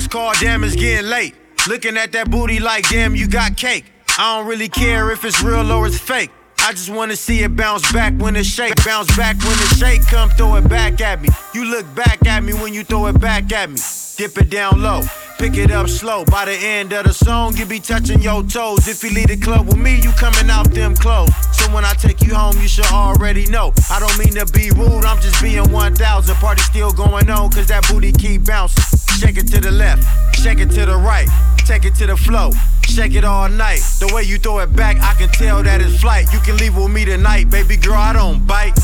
[0.09, 0.21] fire.
[0.23, 1.35] Last call, damn, it's getting late.
[1.67, 3.85] Looking at that booty like, damn, you got cake.
[4.17, 6.31] I don't really care if it's real or it's fake.
[6.59, 8.75] I just wanna see it bounce back when it shake.
[8.85, 11.29] Bounce back when it shake, come throw it back at me.
[11.53, 13.77] You look back at me when you throw it back at me.
[14.17, 15.01] Dip it down low,
[15.37, 16.23] pick it up slow.
[16.25, 18.87] By the end of the song, you be touching your toes.
[18.87, 21.33] If you leave the club with me, you coming out them clothes.
[21.51, 23.73] So when I take you home, you should already know.
[23.91, 26.35] I don't mean to be rude, I'm just being 1000.
[26.35, 29.04] Party still going on, cause that booty keep bouncing.
[29.19, 30.03] Shake it to the left,
[30.35, 31.27] shake it to the right,
[31.65, 32.51] take it to the flow.
[32.83, 33.79] Shake it all night.
[33.99, 36.31] The way you throw it back, I can tell that it's flight.
[36.31, 38.77] You can leave with me tonight, baby girl, I don't bite.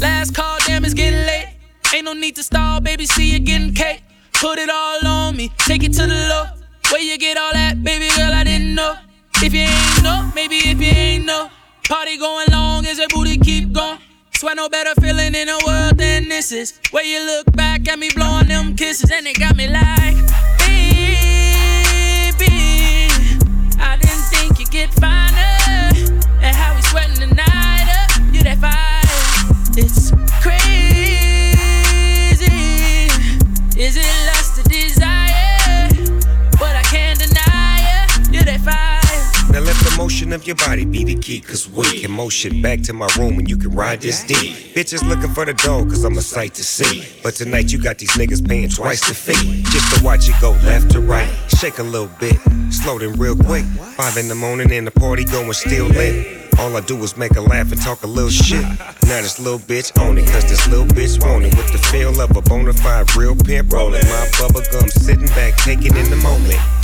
[0.00, 1.54] Last call, damn, it's getting late.
[1.94, 4.02] Ain't no need to stall, baby, see you getting cake.
[4.32, 6.44] Put it all on me, take it to the low.
[6.90, 8.96] Where you get all that, baby girl, I didn't know.
[9.36, 11.50] If you ain't know, maybe if you ain't know.
[11.88, 13.98] Party going long as your booty keep going.
[14.42, 16.74] Swear no better feeling in the world than this is.
[16.90, 20.16] Where you look back at me blowing them kisses, and it got me like,
[20.58, 21.06] baby,
[23.78, 26.18] I didn't think you'd get finer.
[26.42, 29.04] And how we sweating the night up, uh, you that fire.
[29.76, 30.10] It's
[40.12, 43.38] motion of your body be the key, cause we can motion back to my room
[43.38, 44.34] and you can ride this D.
[44.74, 47.02] Bitches looking for the dough, cause I'm a sight to see.
[47.22, 49.62] But tonight you got these niggas paying twice the fee.
[49.62, 52.36] Just to watch it go left to right, shake a little bit,
[52.70, 53.64] slow them real quick.
[53.96, 56.52] Five in the morning and the party going still lit.
[56.58, 58.60] All I do is make her laugh and talk a little shit.
[59.08, 61.56] Now this little bitch on it, cause this little bitch want it.
[61.56, 64.04] With the feel of a bona fide real pimp rolling.
[64.04, 66.81] My bubble gum sitting back, taking in the moment.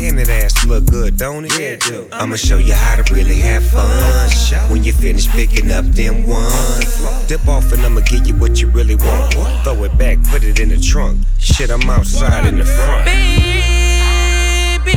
[0.00, 1.60] Damn, that ass look good, don't it?
[1.60, 2.08] Yeah, do.
[2.10, 4.70] I'ma show you how to really have fun.
[4.72, 8.70] When you finish picking up them ones, dip off and I'ma give you what you
[8.70, 9.34] really want.
[9.62, 11.18] Throw it back, put it in the trunk.
[11.38, 13.04] Shit, I'm outside in the front.
[13.04, 14.96] Baby,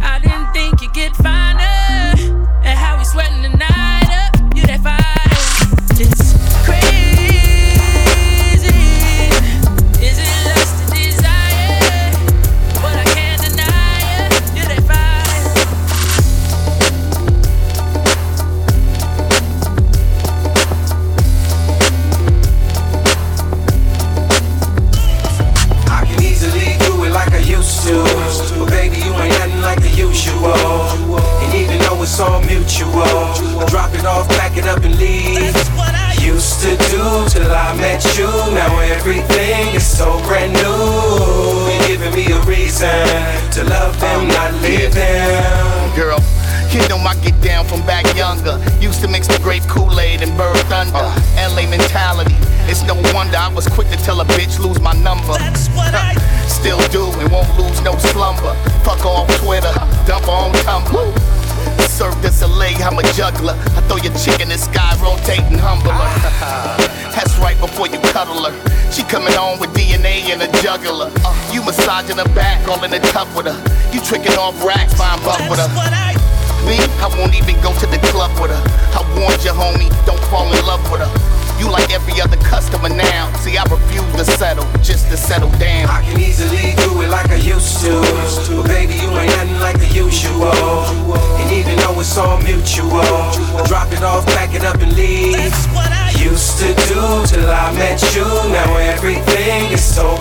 [0.00, 1.85] I didn't think you'd get finer.
[74.36, 75.72] You off racks, fine buck with her.
[76.68, 78.62] Me, I won't even go to the club with her.
[78.92, 81.08] I warned you, homie, don't fall in love with her.
[81.56, 83.32] You like every other customer now.
[83.40, 85.88] See, I refuse to settle, just to settle down.
[85.88, 87.96] I can easily do it like I used to.
[88.60, 90.52] But baby, you ain't nothing like the usual.
[91.40, 95.40] And even though it's all mutual, I drop it off, pack it up, and leave.
[96.20, 98.26] Used to do till I met you.
[98.52, 100.15] Now everything is so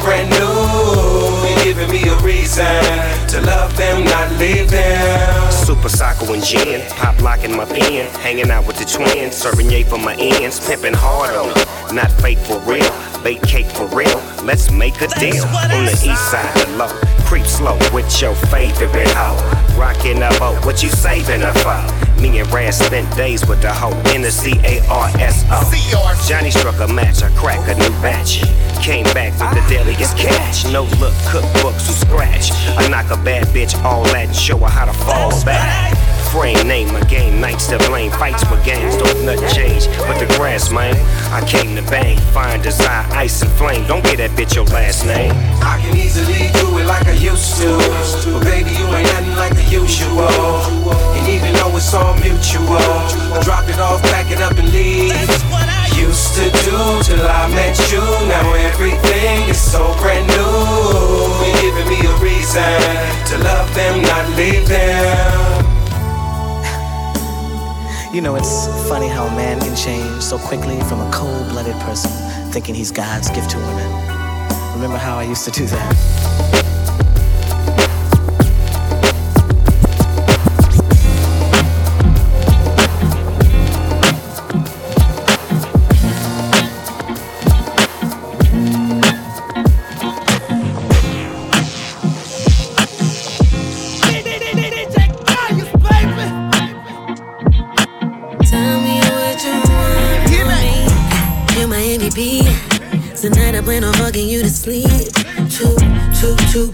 [4.36, 9.84] Super Pasako and gin, pop locking my pen, hanging out with the twins, serving yay
[9.84, 11.96] for my ends, pimping hard on them.
[11.96, 12.92] Not fake for real,
[13.24, 14.22] bake cake for real.
[14.44, 15.46] Let's make a deal.
[15.46, 16.90] On the east side, the low,
[17.26, 19.80] creep slow with your favorite hoe.
[19.80, 22.22] Rockin' a boat, what you saving her for?
[22.22, 26.28] Me and Ras spent days with the hoe in the C A R S O.
[26.28, 28.42] Johnny struck a match, I crack a new batch.
[28.86, 30.72] Came back with the deadliest catch.
[30.72, 32.52] No look, cookbooks from scratch.
[32.78, 35.98] I knock a bad bitch all that and show her how to fall back.
[36.32, 39.88] Frame name a game, nights to blame, fights for games, don't nothing change.
[40.06, 40.94] But the grass, man,
[41.32, 43.86] I came to bang, find desire, ice and flame.
[43.88, 45.32] Don't get that bitch your last name.
[45.62, 47.76] I can easily do it like I used to.
[48.32, 50.30] But baby, you ain't nothing like the usual.
[51.16, 55.16] And even though it's all mutual, I drop it off, pack it up and leave.
[55.96, 58.04] Used to do till I met you.
[58.28, 60.36] Now everything is so brand new.
[61.44, 62.80] You're giving me a reason
[63.32, 65.55] to love them, not leave them.
[68.16, 71.76] You know, it's funny how a man can change so quickly from a cold blooded
[71.82, 72.10] person
[72.50, 73.92] thinking he's God's gift to women.
[74.74, 76.45] Remember how I used to do that?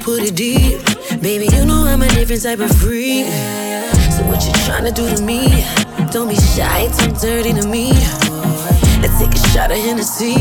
[0.04, 0.82] Put it deep.
[1.22, 3.26] Baby, you know I'm a different type of freak.
[4.12, 5.66] So what you tryna do to me?
[6.12, 7.94] Don't be shy, too dirty to me.
[9.02, 10.36] Let's take a shot of Hennessy.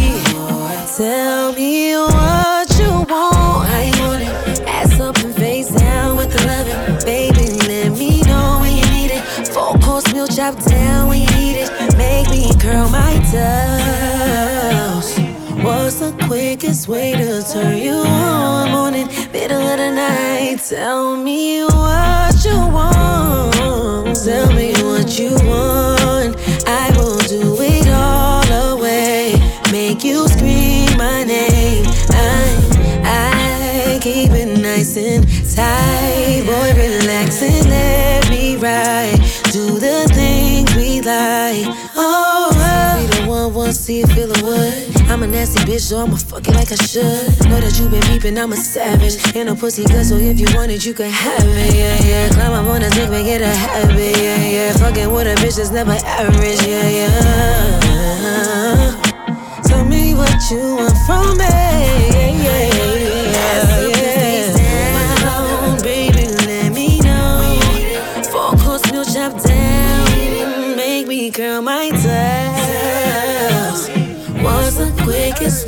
[0.96, 3.68] Tell me what you want.
[3.86, 4.60] You want it?
[4.66, 7.04] Ass up and face down with the loving.
[7.04, 9.22] Baby, let me know when you need it.
[9.48, 11.70] Four course meal chop down when you need it.
[11.98, 15.18] Make me curl my toes.
[15.62, 18.70] What's the quickest way to turn you on?
[18.70, 20.58] Morning, middle of the night.
[20.68, 24.16] Tell me what you want.
[24.24, 26.36] Tell me what you want.
[26.66, 29.34] I will do it all away.
[29.72, 31.84] Make you scream my name.
[32.10, 35.24] I, I keep it nice and
[35.54, 36.42] tight.
[36.46, 39.20] Boy, relax and let me ride.
[39.52, 41.79] Do the things we like.
[43.90, 45.10] See it, feel it what?
[45.10, 47.26] I'm a nasty bitch, so I'ma fuck it like I should.
[47.50, 49.16] Know that you been peeping, I'm a savage.
[49.34, 51.74] Ain't a pussy good, so if you want it, you can have it.
[51.74, 52.28] Yeah, yeah.
[52.30, 54.16] Climb up on a dick, make it a habit.
[54.16, 54.72] Yeah, yeah.
[54.78, 56.62] Fucking with a bitch that's never average.
[56.62, 57.80] Yeah, yeah.
[59.64, 60.89] Tell me what you want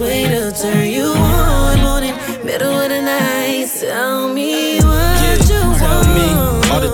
[0.02, 1.80] way to turn you on?
[1.80, 3.31] Morning, middle of the night.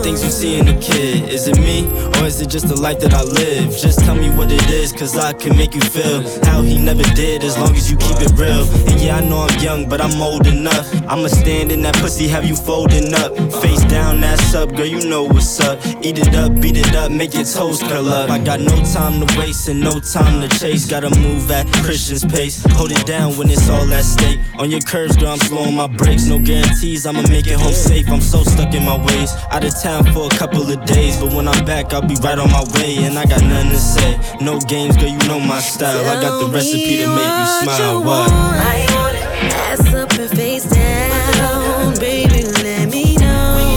[0.09, 1.29] Things you see in a kid.
[1.29, 1.87] Is it me
[2.17, 3.77] or is it just the life that I live?
[3.77, 7.03] Just tell me what it is, cause I can make you feel how he never
[7.15, 8.65] did as long as you keep it real.
[8.89, 10.87] And yeah, I know I'm young, but I'm old enough.
[11.07, 13.37] I'ma stand in that pussy, have you folding up.
[13.61, 15.79] Face down, ass up, girl, you know what's up.
[16.01, 18.31] Eat it up, beat it up, make your toes curl up.
[18.31, 20.89] I got no time to waste and no time to chase.
[20.89, 22.65] Gotta move at Christian's pace.
[22.79, 24.41] Hold it down when it's all at stake.
[24.59, 26.25] On your curves, girl, I'm slowing my brakes.
[26.25, 28.09] No guarantees, I'ma make it home safe.
[28.09, 29.33] I'm so stuck in my ways.
[29.53, 32.39] Out of town for a couple of days, but when I'm back, I'll be right
[32.39, 32.97] on my way.
[33.05, 34.19] And I got nothing to say.
[34.41, 36.05] No games, girl, you know my style.
[36.07, 38.05] I got the recipe to make you smile.
[38.05, 38.31] What?
[38.31, 39.23] I want it.
[39.69, 41.95] Ass up and face down.
[41.99, 43.77] Baby, let me know.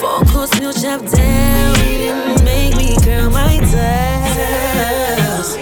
[0.00, 2.44] Four course meal chop down.
[2.44, 5.56] Make me curl my toes.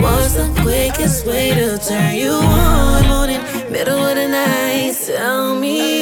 [0.00, 3.06] What's the quickest way to turn you on?
[3.08, 4.94] Morning, middle of the night.
[5.06, 5.99] Tell me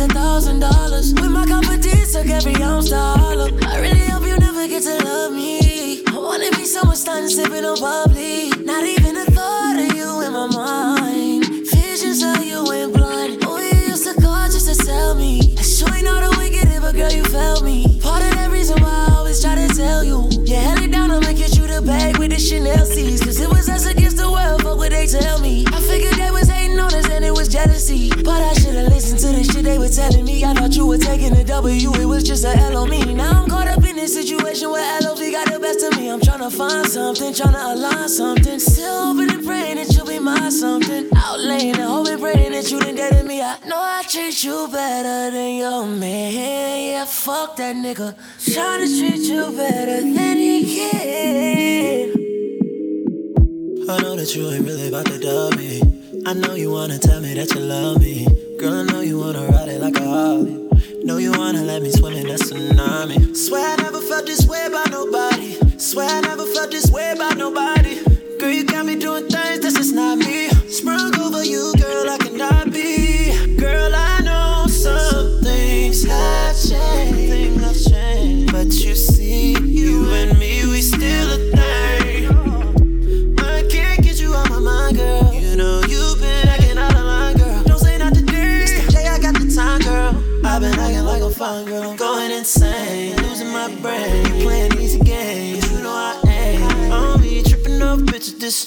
[0.00, 1.12] a thousand dollars.
[1.14, 3.48] With my confidence, took every ounce to hollow.
[3.66, 6.02] I really hope you never get to love me.
[6.06, 8.50] I wanna be someone starting sipping on bubbly.
[8.64, 8.99] Not even
[29.90, 30.44] telling me.
[30.44, 33.14] I thought you were taking a W, it was just a L on me.
[33.14, 36.10] Now I'm caught up in this situation where LOV got the best of me.
[36.10, 38.58] I'm tryna find something, tryna align something.
[38.58, 41.08] Still hoping and praying that you'll be my something.
[41.16, 43.42] Out laying and hoping, praying that you done dated me.
[43.42, 46.90] I know I treat you better than your man.
[46.90, 48.14] Yeah, fuck that nigga.
[48.38, 52.10] Tryna treat you better than he can.
[53.90, 55.99] I know that you ain't really about to dub me.
[56.26, 58.26] I know you wanna tell me that you love me.
[58.58, 60.54] Girl, I know you wanna ride it like a Harley.
[61.02, 63.34] Know you wanna let me swim in that tsunami.
[63.34, 65.56] Swear I never felt this way about nobody.
[65.78, 67.79] Swear I never felt this way about nobody.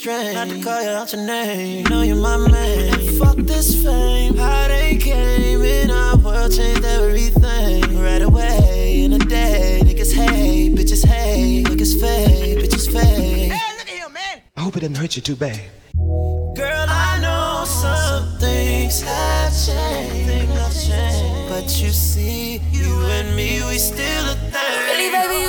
[0.03, 0.35] Strange.
[0.35, 3.17] Not to call you out your name, you know you're my man.
[3.17, 7.81] Fuck this fame, how they came in our world changed everything.
[7.97, 13.53] Right away, in a day, niggas hate, bitches hate, niggas fake, bitches fake.
[14.57, 15.61] I hope it doesn't hurt you too bad.
[16.55, 21.49] Girl, I know some things have changed, things have changed.
[21.49, 24.62] But you see, you and me, we still a thing.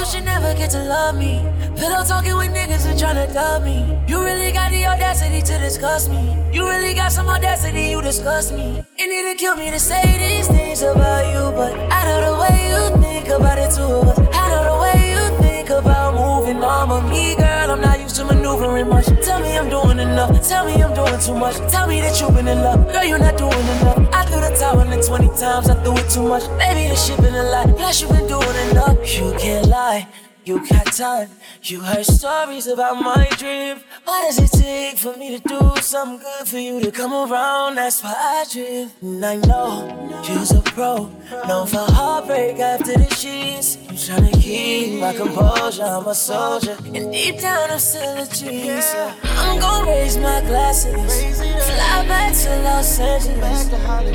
[0.04, 1.40] You should never get to love me.
[1.78, 3.98] Pillow talking with niggas and tryna dub me.
[4.06, 6.36] You really got the audacity to discuss me.
[6.52, 8.84] You really got some audacity, you disgust me.
[8.98, 12.34] It need to kill me to say these things about you, but I know the
[12.42, 14.28] way you think about it too.
[14.36, 16.90] I know the way you think about moving on.
[16.90, 19.06] But me, girl, I'm not used to maneuvering much.
[19.24, 20.46] Tell me I'm doing enough.
[20.46, 21.56] Tell me I'm doing too much.
[21.72, 22.92] Tell me that you've been in love.
[22.92, 24.03] Girl, you're not doing enough.
[24.24, 25.68] I threw the towel in 20 times.
[25.68, 26.44] I threw it too much.
[26.58, 27.70] Baby, the shit been a lie.
[27.76, 28.96] Plus, you've been doing enough.
[29.14, 30.08] You can't lie.
[30.44, 31.30] You got time.
[31.62, 33.78] You heard stories about my dream.
[34.04, 37.76] What does it take for me to do something good for you to come around?
[37.76, 38.90] That's why I dream.
[39.00, 39.88] And I know
[40.28, 41.10] you're a pro.
[41.48, 43.78] Known for heartbreak after the sheets.
[43.88, 45.82] I'm trying to keep my composure.
[45.82, 46.76] I'm a soldier.
[46.92, 48.92] And deep down, I'm still a genius.
[48.92, 51.32] So I'm gonna raise my glasses.
[51.40, 53.70] Fly back to Los Angeles.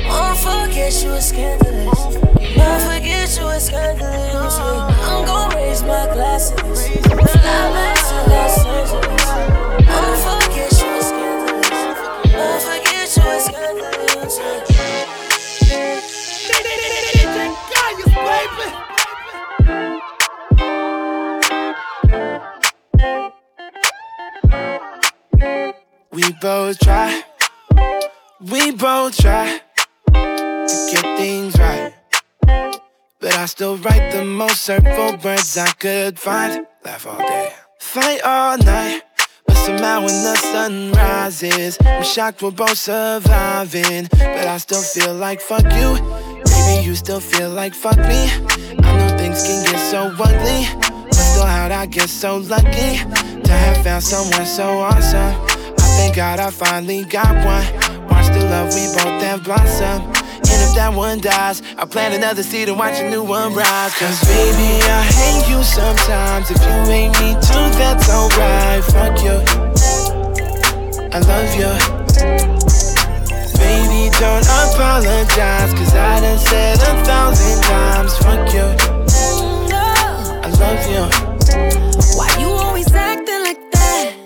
[0.06, 2.39] Won't forget you were scandalous.
[2.60, 4.56] Won't forget you scandalous.
[4.58, 6.58] I'm gonna raise my glasses.
[6.58, 6.80] Won't
[10.26, 11.70] forget you scandalous.
[12.36, 14.36] Won't forget you scandalous.
[26.12, 27.22] We both try,
[28.40, 29.60] we both try
[30.12, 31.89] to get things right.
[33.20, 36.66] But I still write the most hurtful words I could find.
[36.86, 39.02] Laugh all day, fight all night.
[39.46, 44.08] But somehow when the sun rises, I'm shocked we're both surviving.
[44.10, 46.00] But I still feel like fuck you.
[46.50, 48.30] Maybe you still feel like fuck me.
[48.84, 50.66] I know things can get so ugly.
[51.04, 52.96] But still, how'd I get so lucky
[53.42, 55.34] to have found someone so awesome?
[55.78, 57.66] I thank God I finally got one.
[58.08, 60.19] Watch the love we both have blossom.
[60.48, 63.94] And if that one dies, I plant another seed and watch a new one rise.
[63.98, 66.50] Cause baby, I hate you sometimes.
[66.50, 68.82] If you hate me too, that's alright.
[68.84, 69.36] Fuck you.
[71.12, 71.70] I love you.
[73.60, 75.72] Baby, don't apologize.
[75.74, 78.16] Cause I done said a thousand times.
[78.18, 78.66] Fuck you.
[80.42, 81.04] I love you.
[82.16, 84.16] Why you always acting like that?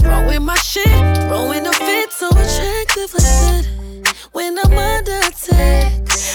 [0.00, 0.86] Throwing my shit,
[1.28, 3.77] throwing a fit, so attractive like that.
[4.32, 5.92] When I'm under attack,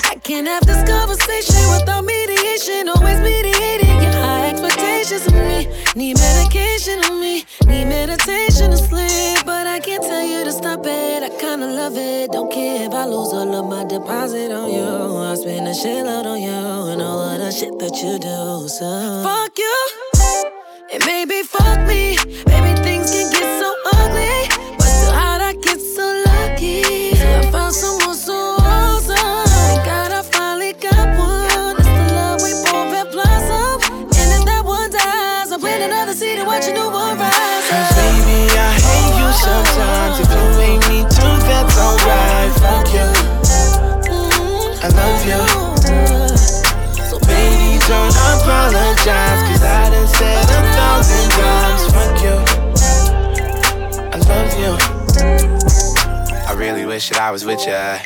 [0.10, 2.90] I can't have this conversation without mediation.
[2.90, 5.68] Always mediating your high expectations of me.
[5.96, 9.46] Need medication on me, need meditation to sleep.
[9.46, 11.24] But I can't tell you to stop it.
[11.24, 12.32] I kinda love it.
[12.32, 15.18] Don't care if I lose all of my deposit on you.
[15.32, 18.68] I spend a shitload on you and all of the shit that you do.
[18.68, 19.78] So fuck you.
[20.94, 22.18] And maybe fuck me.
[22.46, 23.63] Maybe things can get so
[27.74, 29.18] somos su osa.
[29.46, 31.76] Thank God I finally got one.
[31.78, 33.82] It's the love we both.
[33.90, 37.18] And if that one dies, I plant another seed and watch a new one
[37.98, 40.20] Baby, I hate you sometimes.
[40.22, 40.46] If you
[40.88, 41.36] me too,
[41.78, 42.54] alright.
[42.62, 43.10] Fuck you.
[44.86, 45.42] I love you.
[47.10, 48.14] So baby, don't
[49.10, 51.82] I done said a thousand times.
[51.94, 52.38] Fuck you.
[54.14, 54.93] I love you
[56.64, 58.00] really wish that I was with ya.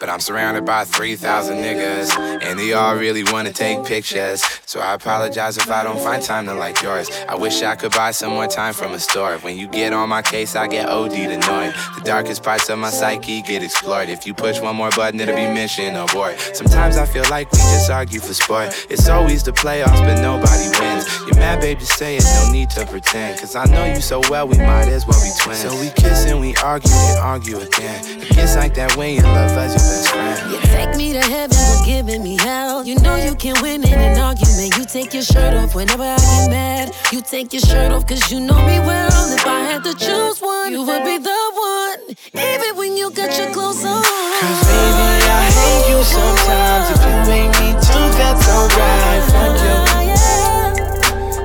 [0.00, 4.42] But I'm surrounded by 3,000 niggas, and they all really wanna take pictures.
[4.64, 7.10] So I apologize if I don't find time to like yours.
[7.28, 9.36] I wish I could buy some more time from a store.
[9.38, 11.74] When you get on my case, I get OD'd annoyed.
[11.96, 14.08] The darkest parts of my psyche get explored.
[14.08, 16.40] If you push one more button, it'll be mission abort.
[16.54, 18.86] Sometimes I feel like we just argue for sport.
[18.88, 21.04] It's always the playoffs, but nobody wins.
[21.26, 23.38] You're mad, babe, just say it, no need to pretend.
[23.38, 25.60] Cause I know you so well, we might as well be twins.
[25.60, 28.00] So we kiss and we argue and argue again.
[28.22, 30.52] It gets like that when you love us, best friend.
[30.52, 32.84] You take me to heaven for giving me hell.
[32.86, 34.76] You know you can win in an argument.
[34.78, 36.94] You take your shirt off whenever I get mad.
[37.12, 39.10] You take your shirt off cause you know me well.
[39.34, 42.00] If I had to choose one, you would be the one.
[42.34, 44.02] Even when you got your clothes on.
[44.02, 46.86] Cause baby, I hate you sometimes.
[46.94, 49.22] If you ain't me too, that's alright.
[49.34, 49.78] Fuck you.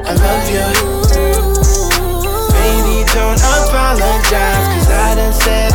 [0.05, 0.67] I love you.
[2.53, 4.65] Baby, don't apologize.
[4.73, 5.74] Cause I done said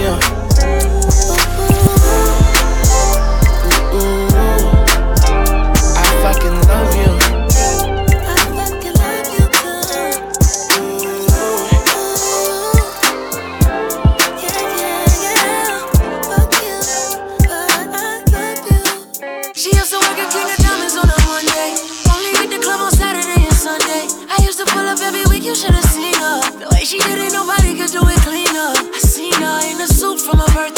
[0.00, 0.39] you.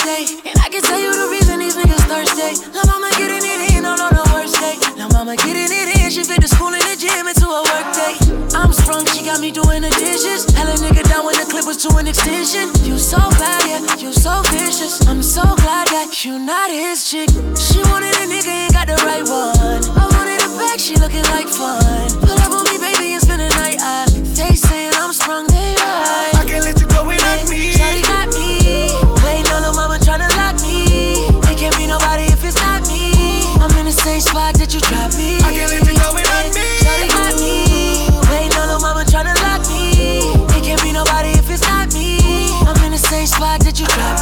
[0.03, 0.51] Birthday.
[0.51, 2.59] And I can tell you the reason these niggas thirsty.
[2.75, 4.77] La mama getting it in on, on the worst day.
[4.99, 7.89] La mama getting it in, she fit the school and the gym into a work
[7.95, 8.15] day.
[8.55, 10.47] I'm sprung, she got me doing the dishes.
[10.55, 12.71] Hella nigga down when the clip was to an extension.
[12.83, 15.07] You so bad, yeah, you so vicious.
[15.07, 17.31] I'm so glad that you not his chick.
[17.57, 19.83] She wanted a nigga, ain't got the right one.
[19.97, 22.11] I wanted a back, she looking like fun.
[22.21, 23.79] Pull up on me, baby, and spend the night.
[23.81, 26.35] I, they saying I'm sprung, they right.
[26.35, 27.82] I can't let you go without me.
[34.25, 35.37] I'm in the same spot that you dropped me.
[35.39, 36.63] I can't let you go without me.
[36.79, 38.07] Shawty got me.
[38.31, 40.31] Waiting on the mama tryna lock me.
[40.57, 42.19] It can't be nobody if it's not me.
[42.63, 44.22] I'm in the same spot that you dropped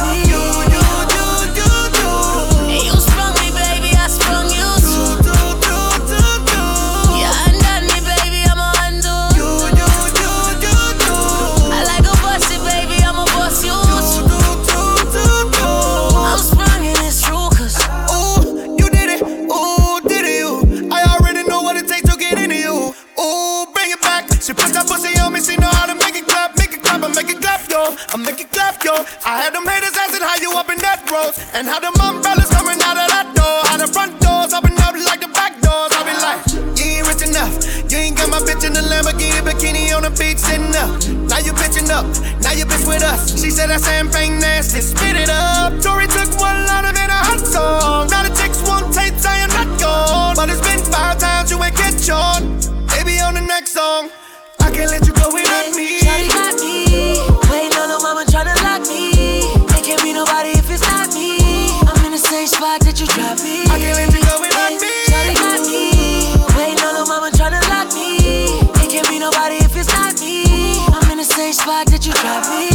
[71.71, 72.70] Spot that you dropped me.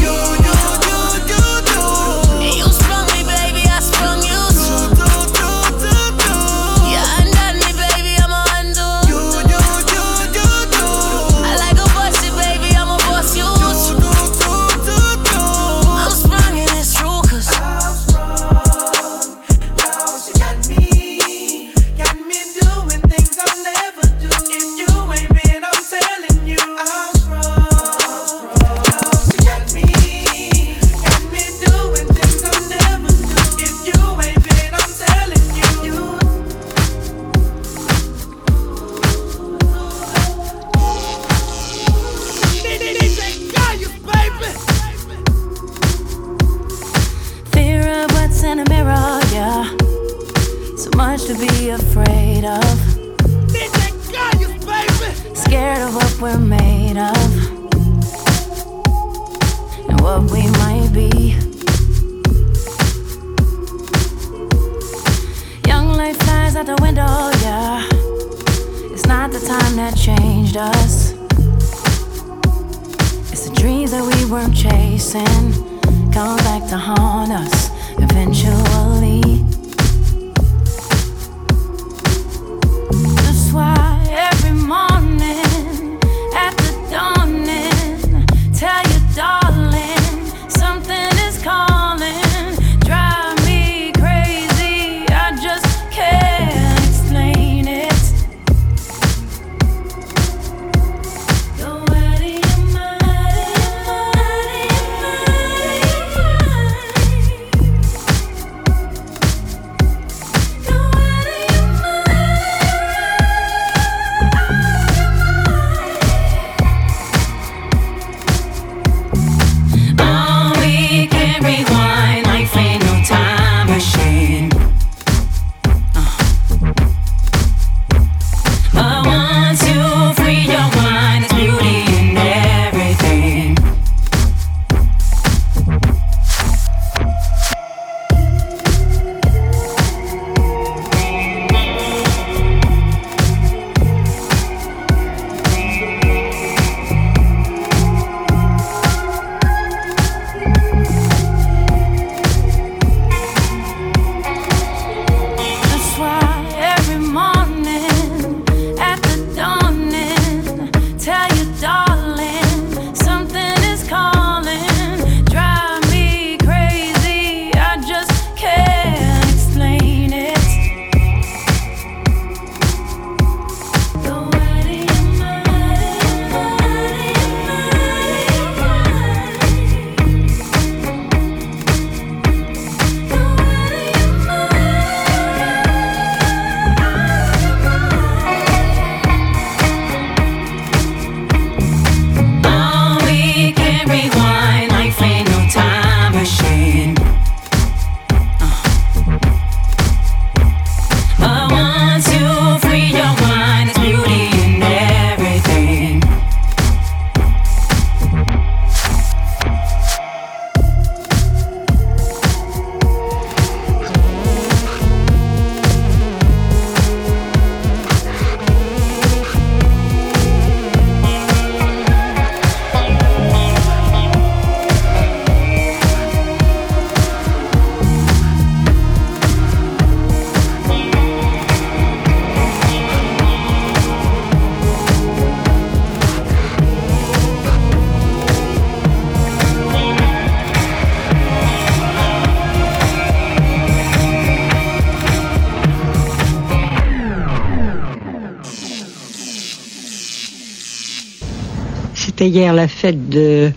[252.19, 253.53] C'était hier la fête de!